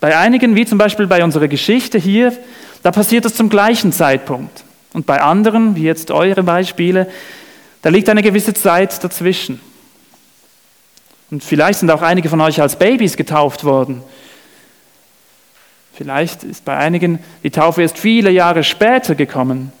Bei 0.00 0.18
einigen, 0.18 0.56
wie 0.56 0.66
zum 0.66 0.78
Beispiel 0.78 1.06
bei 1.06 1.22
unserer 1.22 1.46
Geschichte 1.46 1.96
hier, 1.96 2.36
da 2.82 2.90
passiert 2.90 3.24
es 3.24 3.36
zum 3.36 3.48
gleichen 3.48 3.92
Zeitpunkt. 3.92 4.64
Und 4.94 5.06
bei 5.06 5.22
anderen, 5.22 5.76
wie 5.76 5.84
jetzt 5.84 6.10
eure 6.10 6.42
Beispiele, 6.42 7.06
da 7.82 7.90
liegt 7.90 8.08
eine 8.08 8.24
gewisse 8.24 8.52
Zeit 8.52 9.04
dazwischen. 9.04 9.60
Und 11.30 11.42
vielleicht 11.42 11.80
sind 11.80 11.90
auch 11.90 12.02
einige 12.02 12.28
von 12.28 12.40
euch 12.40 12.60
als 12.60 12.76
Babys 12.76 13.16
getauft 13.16 13.64
worden. 13.64 14.02
Vielleicht 15.92 16.44
ist 16.44 16.64
bei 16.64 16.76
einigen 16.76 17.20
die 17.42 17.50
Taufe 17.50 17.82
erst 17.82 17.98
viele 17.98 18.30
Jahre 18.30 18.62
später 18.62 19.14
gekommen, 19.14 19.72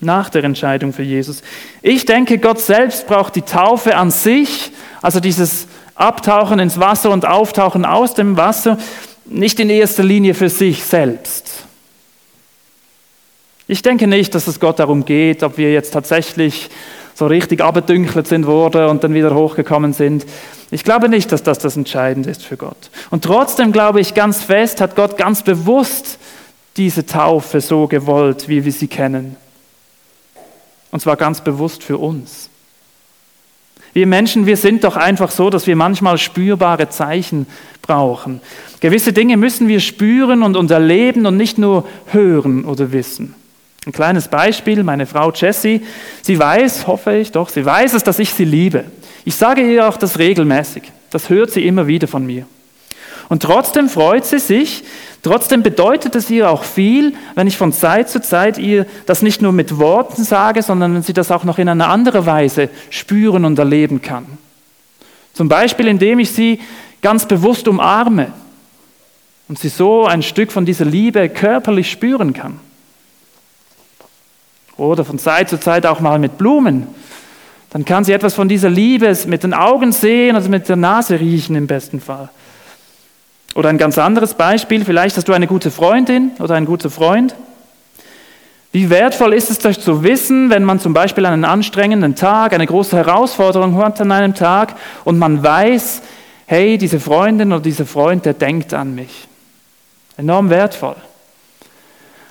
nach 0.00 0.30
der 0.30 0.44
Entscheidung 0.44 0.92
für 0.92 1.02
Jesus. 1.02 1.42
Ich 1.82 2.04
denke, 2.04 2.38
Gott 2.38 2.60
selbst 2.60 3.06
braucht 3.06 3.36
die 3.36 3.42
Taufe 3.42 3.96
an 3.96 4.10
sich, 4.10 4.70
also 5.00 5.20
dieses 5.20 5.66
Abtauchen 5.94 6.58
ins 6.58 6.78
Wasser 6.78 7.10
und 7.10 7.26
Auftauchen 7.26 7.84
aus 7.84 8.14
dem 8.14 8.36
Wasser, 8.36 8.78
nicht 9.26 9.58
in 9.60 9.70
erster 9.70 10.04
Linie 10.04 10.34
für 10.34 10.48
sich 10.48 10.84
selbst. 10.84 11.64
Ich 13.66 13.82
denke 13.82 14.06
nicht, 14.06 14.34
dass 14.34 14.46
es 14.46 14.60
Gott 14.60 14.78
darum 14.78 15.04
geht, 15.04 15.42
ob 15.42 15.58
wir 15.58 15.72
jetzt 15.72 15.92
tatsächlich 15.92 16.70
so 17.18 17.26
richtig 17.26 17.60
abgedünkelt 17.60 18.28
sind 18.28 18.46
wurde 18.46 18.88
und 18.88 19.02
dann 19.02 19.12
wieder 19.12 19.34
hochgekommen 19.34 19.92
sind. 19.92 20.24
Ich 20.70 20.84
glaube 20.84 21.08
nicht, 21.08 21.32
dass 21.32 21.42
das 21.42 21.58
das 21.58 21.76
Entscheidende 21.76 22.30
ist 22.30 22.44
für 22.44 22.56
Gott. 22.56 22.90
Und 23.10 23.24
trotzdem 23.24 23.72
glaube 23.72 23.98
ich 23.98 24.14
ganz 24.14 24.44
fest, 24.44 24.80
hat 24.80 24.94
Gott 24.94 25.16
ganz 25.16 25.42
bewusst 25.42 26.20
diese 26.76 27.06
Taufe 27.06 27.60
so 27.60 27.88
gewollt, 27.88 28.48
wie 28.48 28.64
wir 28.64 28.70
sie 28.70 28.86
kennen. 28.86 29.34
Und 30.92 31.00
zwar 31.00 31.16
ganz 31.16 31.40
bewusst 31.40 31.82
für 31.82 31.98
uns. 31.98 32.50
Wir 33.94 34.06
Menschen, 34.06 34.46
wir 34.46 34.56
sind 34.56 34.84
doch 34.84 34.94
einfach 34.94 35.32
so, 35.32 35.50
dass 35.50 35.66
wir 35.66 35.74
manchmal 35.74 36.18
spürbare 36.18 36.88
Zeichen 36.88 37.48
brauchen. 37.82 38.40
Gewisse 38.78 39.12
Dinge 39.12 39.36
müssen 39.36 39.66
wir 39.66 39.80
spüren 39.80 40.44
und 40.44 40.70
erleben 40.70 41.26
und 41.26 41.36
nicht 41.36 41.58
nur 41.58 41.84
hören 42.12 42.64
oder 42.64 42.92
wissen. 42.92 43.34
Ein 43.88 43.92
kleines 43.92 44.28
Beispiel, 44.28 44.82
meine 44.82 45.06
Frau 45.06 45.32
Jessie, 45.32 45.80
sie 46.20 46.38
weiß, 46.38 46.86
hoffe 46.86 47.16
ich 47.16 47.32
doch, 47.32 47.48
sie 47.48 47.64
weiß 47.64 47.94
es, 47.94 48.04
dass 48.04 48.18
ich 48.18 48.34
sie 48.34 48.44
liebe. 48.44 48.84
Ich 49.24 49.34
sage 49.34 49.62
ihr 49.62 49.88
auch 49.88 49.96
das 49.96 50.18
regelmäßig. 50.18 50.82
Das 51.08 51.30
hört 51.30 51.52
sie 51.52 51.66
immer 51.66 51.86
wieder 51.86 52.06
von 52.06 52.26
mir. 52.26 52.44
Und 53.30 53.44
trotzdem 53.44 53.88
freut 53.88 54.26
sie 54.26 54.40
sich, 54.40 54.84
trotzdem 55.22 55.62
bedeutet 55.62 56.14
es 56.16 56.28
ihr 56.28 56.50
auch 56.50 56.64
viel, 56.64 57.14
wenn 57.34 57.46
ich 57.46 57.56
von 57.56 57.72
Zeit 57.72 58.10
zu 58.10 58.20
Zeit 58.20 58.58
ihr 58.58 58.84
das 59.06 59.22
nicht 59.22 59.40
nur 59.40 59.52
mit 59.52 59.78
Worten 59.78 60.22
sage, 60.22 60.60
sondern 60.60 60.94
wenn 60.94 61.02
sie 61.02 61.14
das 61.14 61.30
auch 61.30 61.44
noch 61.44 61.56
in 61.56 61.70
einer 61.70 61.88
anderen 61.88 62.26
Weise 62.26 62.68
spüren 62.90 63.46
und 63.46 63.58
erleben 63.58 64.02
kann. 64.02 64.26
Zum 65.32 65.48
Beispiel, 65.48 65.88
indem 65.88 66.18
ich 66.18 66.32
sie 66.32 66.60
ganz 67.00 67.24
bewusst 67.24 67.66
umarme 67.66 68.34
und 69.48 69.58
sie 69.58 69.70
so 69.70 70.04
ein 70.04 70.22
Stück 70.22 70.52
von 70.52 70.66
dieser 70.66 70.84
Liebe 70.84 71.30
körperlich 71.30 71.90
spüren 71.90 72.34
kann. 72.34 72.60
Oder 74.78 75.04
von 75.04 75.18
Zeit 75.18 75.50
zu 75.50 75.60
Zeit 75.60 75.84
auch 75.84 76.00
mal 76.00 76.18
mit 76.18 76.38
Blumen. 76.38 76.86
Dann 77.70 77.84
kann 77.84 78.04
sie 78.04 78.12
etwas 78.12 78.34
von 78.34 78.48
dieser 78.48 78.70
Liebe 78.70 79.14
mit 79.26 79.42
den 79.42 79.52
Augen 79.52 79.92
sehen 79.92 80.36
oder 80.36 80.48
mit 80.48 80.68
der 80.68 80.76
Nase 80.76 81.20
riechen 81.20 81.54
im 81.54 81.66
besten 81.66 82.00
Fall. 82.00 82.30
Oder 83.54 83.68
ein 83.68 83.78
ganz 83.78 83.98
anderes 83.98 84.34
Beispiel, 84.34 84.84
vielleicht 84.84 85.16
hast 85.16 85.28
du 85.28 85.32
eine 85.32 85.46
gute 85.46 85.70
Freundin 85.70 86.30
oder 86.38 86.54
einen 86.54 86.64
guten 86.64 86.90
Freund. 86.90 87.34
Wie 88.70 88.88
wertvoll 88.88 89.34
ist 89.34 89.50
es 89.50 89.64
euch 89.64 89.80
zu 89.80 90.02
wissen, 90.04 90.50
wenn 90.50 90.62
man 90.62 90.78
zum 90.78 90.94
Beispiel 90.94 91.26
einen 91.26 91.44
anstrengenden 91.44 92.14
Tag, 92.14 92.52
eine 92.52 92.66
große 92.66 92.96
Herausforderung 92.96 93.76
hat 93.76 94.00
an 94.00 94.12
einem 94.12 94.34
Tag 94.34 94.76
und 95.04 95.18
man 95.18 95.42
weiß, 95.42 96.02
hey, 96.46 96.78
diese 96.78 97.00
Freundin 97.00 97.52
oder 97.52 97.62
dieser 97.62 97.86
Freund, 97.86 98.24
der 98.24 98.34
denkt 98.34 98.72
an 98.74 98.94
mich. 98.94 99.26
Enorm 100.16 100.50
wertvoll. 100.50 100.96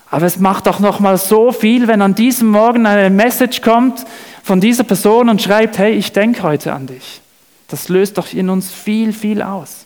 Aber 0.10 0.26
es 0.26 0.40
macht 0.40 0.68
doch 0.68 0.80
noch 0.80 1.00
mal 1.00 1.18
so 1.18 1.52
viel, 1.52 1.88
wenn 1.88 2.02
an 2.02 2.16
diesem 2.16 2.50
Morgen 2.50 2.86
eine 2.86 3.10
Message 3.10 3.62
kommt 3.62 4.06
von 4.44 4.62
dieser 4.62 4.84
Person 4.84 5.30
und 5.30 5.42
schreibt, 5.42 5.78
hey, 5.78 5.94
ich 5.94 6.14
denke 6.14 6.44
heute 6.44 6.74
an 6.74 6.88
dich. 6.88 7.22
Das 7.68 7.90
löst 7.90 8.18
doch 8.18 8.32
in 8.32 8.50
uns 8.50 8.72
viel, 8.72 9.12
viel 9.12 9.42
aus. 9.42 9.86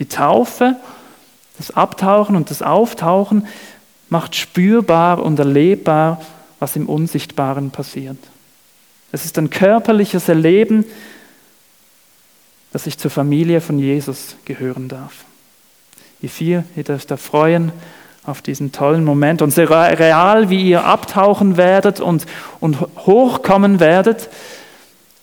Die 0.00 0.06
Taufe, 0.06 0.76
das 1.56 1.70
Abtauchen 1.70 2.34
und 2.34 2.50
das 2.50 2.62
Auftauchen 2.62 3.46
macht 4.08 4.34
spürbar 4.34 5.22
und 5.22 5.38
erlebbar, 5.38 6.20
was 6.58 6.74
im 6.74 6.88
Unsichtbaren 6.88 7.70
passiert. 7.70 8.18
Es 9.12 9.24
ist 9.24 9.38
ein 9.38 9.50
körperliches 9.50 10.28
Erleben, 10.28 10.84
dass 12.72 12.88
ich 12.88 12.98
zur 12.98 13.12
Familie 13.12 13.60
von 13.60 13.78
Jesus 13.78 14.34
gehören 14.44 14.88
darf. 14.88 15.24
Ihr 16.24 16.30
vier, 16.30 16.64
ihr 16.74 16.84
dürft 16.84 17.10
da 17.10 17.18
freuen 17.18 17.70
auf 18.24 18.40
diesen 18.40 18.72
tollen 18.72 19.04
Moment 19.04 19.42
und 19.42 19.50
sehr 19.50 19.68
real, 19.68 20.48
wie 20.48 20.70
ihr 20.70 20.86
abtauchen 20.86 21.58
werdet 21.58 22.00
und, 22.00 22.24
und 22.60 22.78
hochkommen 22.96 23.78
werdet. 23.78 24.30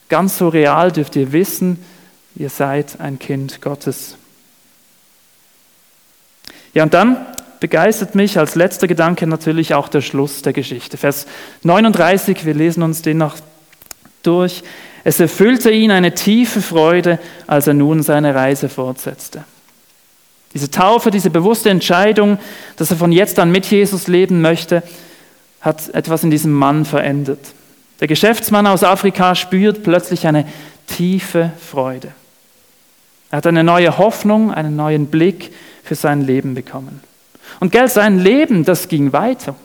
Ganz 0.09 0.37
so 0.37 0.47
real 0.47 0.91
dürft 0.91 1.15
ihr 1.15 1.31
wissen, 1.31 1.83
ihr 2.35 2.51
seid 2.51 2.99
ein 2.99 3.17
Kind 3.17 3.61
Gottes. 3.61 4.15
Ja, 6.75 6.83
und 6.83 6.93
dann 6.93 7.25
begeistert 7.59 8.13
mich 8.13 8.37
als 8.37 8.53
letzter 8.53 8.87
Gedanke 8.87 9.25
natürlich 9.25 9.73
auch 9.73 9.87
der 9.87 10.01
Schluss 10.01 10.43
der 10.43 10.53
Geschichte. 10.53 10.97
Vers 10.97 11.25
39, 11.63 12.45
wir 12.45 12.53
lesen 12.53 12.83
uns 12.83 13.01
den 13.01 13.17
noch 13.17 13.37
durch. 14.21 14.61
Es 15.03 15.19
erfüllte 15.19 15.71
ihn 15.71 15.89
eine 15.89 16.13
tiefe 16.13 16.61
Freude, 16.61 17.17
als 17.47 17.65
er 17.65 17.73
nun 17.73 18.03
seine 18.03 18.35
Reise 18.35 18.69
fortsetzte. 18.69 19.45
Diese 20.53 20.69
Taufe, 20.69 21.11
diese 21.11 21.29
bewusste 21.29 21.69
Entscheidung, 21.69 22.37
dass 22.75 22.91
er 22.91 22.97
von 22.97 23.11
jetzt 23.11 23.39
an 23.39 23.51
mit 23.51 23.65
Jesus 23.65 24.07
leben 24.07 24.41
möchte, 24.41 24.83
hat 25.61 25.93
etwas 25.93 26.23
in 26.23 26.31
diesem 26.31 26.51
Mann 26.51 26.85
verändert. 26.85 27.39
Der 27.99 28.07
Geschäftsmann 28.07 28.67
aus 28.67 28.83
Afrika 28.83 29.35
spürt 29.35 29.83
plötzlich 29.83 30.27
eine 30.27 30.45
tiefe 30.87 31.51
Freude. 31.59 32.09
Er 33.29 33.37
hat 33.37 33.47
eine 33.47 33.63
neue 33.63 33.97
Hoffnung, 33.97 34.51
einen 34.51 34.75
neuen 34.75 35.07
Blick 35.07 35.53
für 35.83 35.95
sein 35.95 36.21
Leben 36.21 36.53
bekommen. 36.53 37.01
Und 37.59 37.71
gell, 37.71 37.87
sein 37.87 38.19
Leben, 38.19 38.65
das 38.65 38.87
ging 38.87 39.13
weiter. 39.13 39.55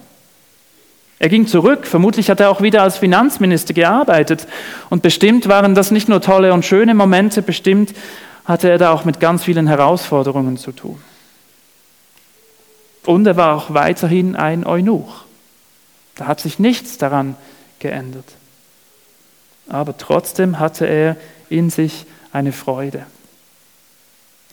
Er 1.19 1.29
ging 1.29 1.47
zurück, 1.47 1.87
vermutlich 1.87 2.29
hat 2.29 2.39
er 2.39 2.51
auch 2.51 2.61
wieder 2.61 2.83
als 2.83 2.97
Finanzminister 2.97 3.73
gearbeitet. 3.73 4.47
Und 4.89 5.01
bestimmt 5.01 5.47
waren 5.47 5.73
das 5.73 5.89
nicht 5.89 6.07
nur 6.07 6.21
tolle 6.21 6.53
und 6.53 6.63
schöne 6.63 6.93
Momente, 6.93 7.41
bestimmt 7.41 7.93
hatte 8.47 8.69
er 8.69 8.77
da 8.77 8.91
auch 8.93 9.03
mit 9.03 9.19
ganz 9.19 9.43
vielen 9.43 9.67
Herausforderungen 9.67 10.57
zu 10.57 10.71
tun. 10.71 11.01
Und 13.05 13.27
er 13.27 13.35
war 13.35 13.55
auch 13.55 13.73
weiterhin 13.73 14.35
ein 14.35 14.65
Eunuch. 14.65 15.25
Da 16.15 16.27
hat 16.27 16.39
sich 16.39 16.57
nichts 16.57 16.97
daran 16.97 17.35
geändert. 17.79 18.25
Aber 19.67 19.97
trotzdem 19.97 20.59
hatte 20.59 20.85
er 20.85 21.17
in 21.49 21.69
sich 21.69 22.05
eine 22.31 22.53
Freude. 22.53 23.05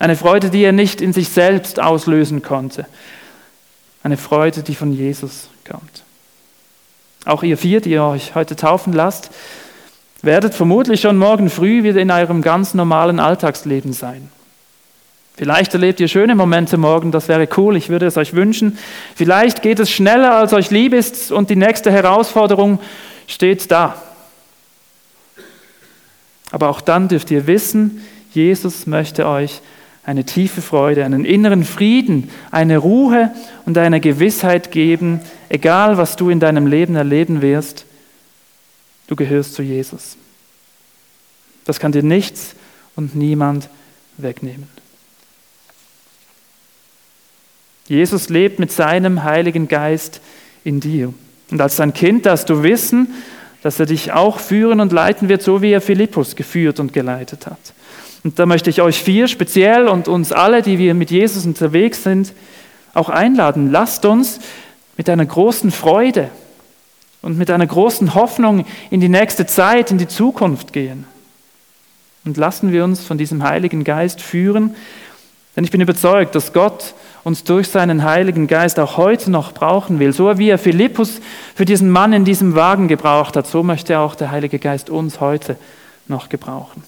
Eine 0.01 0.17
Freude, 0.17 0.51
die 0.51 0.63
er 0.63 0.73
nicht 0.73 1.01
in 1.01 1.13
sich 1.13 1.29
selbst 1.29 1.81
auslösen 1.81 2.43
konnte. 2.43 2.87
Eine 4.03 4.17
Freude, 4.17 4.65
die 4.65 4.75
von 4.75 4.93
Jesus 4.93 5.49
kommt. 5.69 6.03
Auch 7.25 7.45
ihr 7.45 7.57
vier, 7.57 7.81
die 7.81 7.91
ihr 7.91 8.03
euch 8.03 8.35
heute 8.35 8.57
taufen 8.57 8.93
lasst, 8.93 9.31
werdet 10.25 10.55
vermutlich 10.55 11.01
schon 11.01 11.17
morgen 11.17 11.51
früh 11.51 11.83
wieder 11.83 12.01
in 12.01 12.11
eurem 12.11 12.43
ganz 12.43 12.75
normalen 12.75 13.21
Alltagsleben 13.21 13.93
sein. 13.93 14.29
Vielleicht 15.37 15.75
erlebt 15.75 15.99
ihr 15.99 16.07
schöne 16.07 16.37
Momente 16.37 16.77
morgen, 16.77 17.11
das 17.11 17.27
wäre 17.27 17.49
cool, 17.57 17.77
ich 17.77 17.89
würde 17.89 18.07
es 18.07 18.17
euch 18.17 18.35
wünschen. 18.35 18.79
Vielleicht 19.17 19.63
geht 19.63 19.81
es 19.81 19.91
schneller, 19.91 20.37
als 20.37 20.53
euch 20.53 20.71
lieb 20.71 20.95
ist 20.95 21.33
und 21.33 21.51
die 21.51 21.57
nächste 21.57 21.91
Herausforderung 21.91 22.79
steht 23.27 23.71
da. 23.71 23.97
Aber 26.53 26.69
auch 26.69 26.81
dann 26.81 27.09
dürft 27.09 27.33
ihr 27.33 27.49
wissen, 27.49 28.01
Jesus 28.31 28.87
möchte 28.87 29.27
euch 29.27 29.61
eine 30.05 30.25
tiefe 30.25 30.63
Freude, 30.63 31.05
einen 31.05 31.25
inneren 31.25 31.65
Frieden, 31.65 32.31
eine 32.53 32.79
Ruhe 32.79 33.33
und 33.67 33.77
eine 33.77 34.01
Gewissheit 34.01 34.71
geben, 34.71 35.21
egal 35.49 35.97
was 35.97 36.15
du 36.15 36.31
in 36.31 36.39
deinem 36.39 36.69
Leben 36.69 36.95
erleben 36.95 37.43
wirst, 37.43 37.87
Du 39.07 39.17
gehörst 39.17 39.55
zu 39.55 39.63
Jesus. 39.63 40.17
Das 41.65 41.81
kann 41.81 41.93
dir 41.93 42.03
nichts 42.03 42.55
und 42.97 43.15
niemand 43.15 43.69
wegnehmen. 44.17 44.69
Jesus 47.87 48.29
lebt 48.29 48.59
mit 48.59 48.73
seinem 48.73 49.25
Heiligen 49.25 49.69
Geist 49.69 50.21
in 50.63 50.81
dir. 50.81 51.13
Und 51.51 51.61
als 51.61 51.77
sein 51.77 51.93
Kind 51.93 52.27
darfst 52.27 52.49
du 52.49 52.63
wissen, 52.63 53.15
dass 53.63 53.79
er 53.81 53.87
dich 53.87 54.13
auch 54.13 54.39
führen 54.41 54.81
und 54.81 54.93
leiten 54.93 55.29
wird, 55.29 55.43
so 55.43 55.63
wie 55.63 55.73
er 55.73 55.81
Philippus 55.81 56.37
geführt 56.37 56.81
und 56.81 56.93
geleitet 56.93 57.47
hat. 57.47 57.75
Und 58.23 58.39
da 58.39 58.47
möchte 58.47 58.71
ich 58.71 58.81
euch 58.81 59.03
vier 59.03 59.29
speziell 59.29 59.87
und 59.87 60.09
uns 60.09 60.33
alle, 60.33 60.63
die 60.63 60.79
wir 60.79 60.95
mit 60.95 61.11
Jesus 61.11 61.45
unterwegs 61.45 62.03
sind, 62.03 62.33
auch 62.95 63.11
einladen. 63.11 63.71
Lasst 63.71 64.07
uns 64.07 64.41
mit 64.97 65.11
einer 65.11 65.27
großen 65.27 65.71
Freude 65.71 66.31
und 67.25 67.39
mit 67.39 67.51
einer 67.51 67.67
großen 67.67 68.15
Hoffnung 68.15 68.67
in 68.91 69.01
die 69.01 69.09
nächste 69.09 69.47
Zeit, 69.47 69.91
in 69.91 69.97
die 69.97 70.09
Zukunft 70.09 70.75
gehen. 70.75 71.07
Und 72.27 72.37
lassen 72.37 72.71
wir 72.71 72.85
uns 72.85 73.03
von 73.03 73.17
diesem 73.17 73.43
Heiligen 73.43 73.83
Geist 73.83 74.21
führen, 74.21 74.75
denn 75.57 75.65
ich 75.65 75.71
bin 75.71 75.81
überzeugt, 75.81 76.35
dass 76.35 76.53
Gott 76.53 76.95
uns 77.23 77.45
durch 77.45 77.69
seinen 77.69 78.03
Heiligen 78.03 78.47
Geist 78.47 78.79
auch 78.79 78.97
heute 78.99 79.31
noch 79.31 79.53
brauchen 79.53 80.01
will. 80.01 80.13
So 80.13 80.37
wie 80.37 80.51
er 80.51 80.59
Philippus 80.59 81.21
für 81.55 81.65
diesen 81.65 81.91
Mann 81.91 82.13
in 82.13 82.25
diesem 82.25 82.55
Wagen 82.55 82.89
gebraucht 82.89 83.37
hat, 83.37 83.47
so 83.47 83.63
möchte 83.63 83.99
auch 83.99 84.17
der 84.17 84.31
Heilige 84.31 84.59
Geist 84.59 84.91
uns 84.91 85.21
heute 85.21 85.57
noch 86.09 86.29
gebrauchen. 86.29 86.83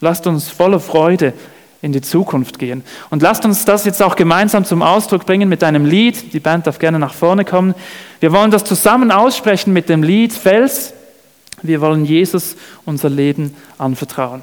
Lasst 0.00 0.26
uns 0.26 0.48
voller 0.48 0.80
Freude 0.80 1.34
in 1.82 1.92
die 1.92 2.00
Zukunft 2.00 2.58
gehen. 2.58 2.82
Und 3.10 3.22
lasst 3.22 3.44
uns 3.44 3.64
das 3.64 3.84
jetzt 3.84 4.02
auch 4.02 4.16
gemeinsam 4.16 4.64
zum 4.64 4.82
Ausdruck 4.82 5.26
bringen 5.26 5.48
mit 5.48 5.62
einem 5.62 5.84
Lied. 5.84 6.32
Die 6.32 6.40
Band 6.40 6.66
darf 6.66 6.78
gerne 6.78 6.98
nach 6.98 7.14
vorne 7.14 7.44
kommen. 7.44 7.74
Wir 8.20 8.32
wollen 8.32 8.50
das 8.50 8.64
zusammen 8.64 9.10
aussprechen 9.10 9.72
mit 9.72 9.88
dem 9.88 10.02
Lied 10.02 10.32
Fels. 10.32 10.94
Wir 11.62 11.80
wollen 11.80 12.04
Jesus 12.04 12.56
unser 12.84 13.10
Leben 13.10 13.54
anvertrauen. 13.78 14.42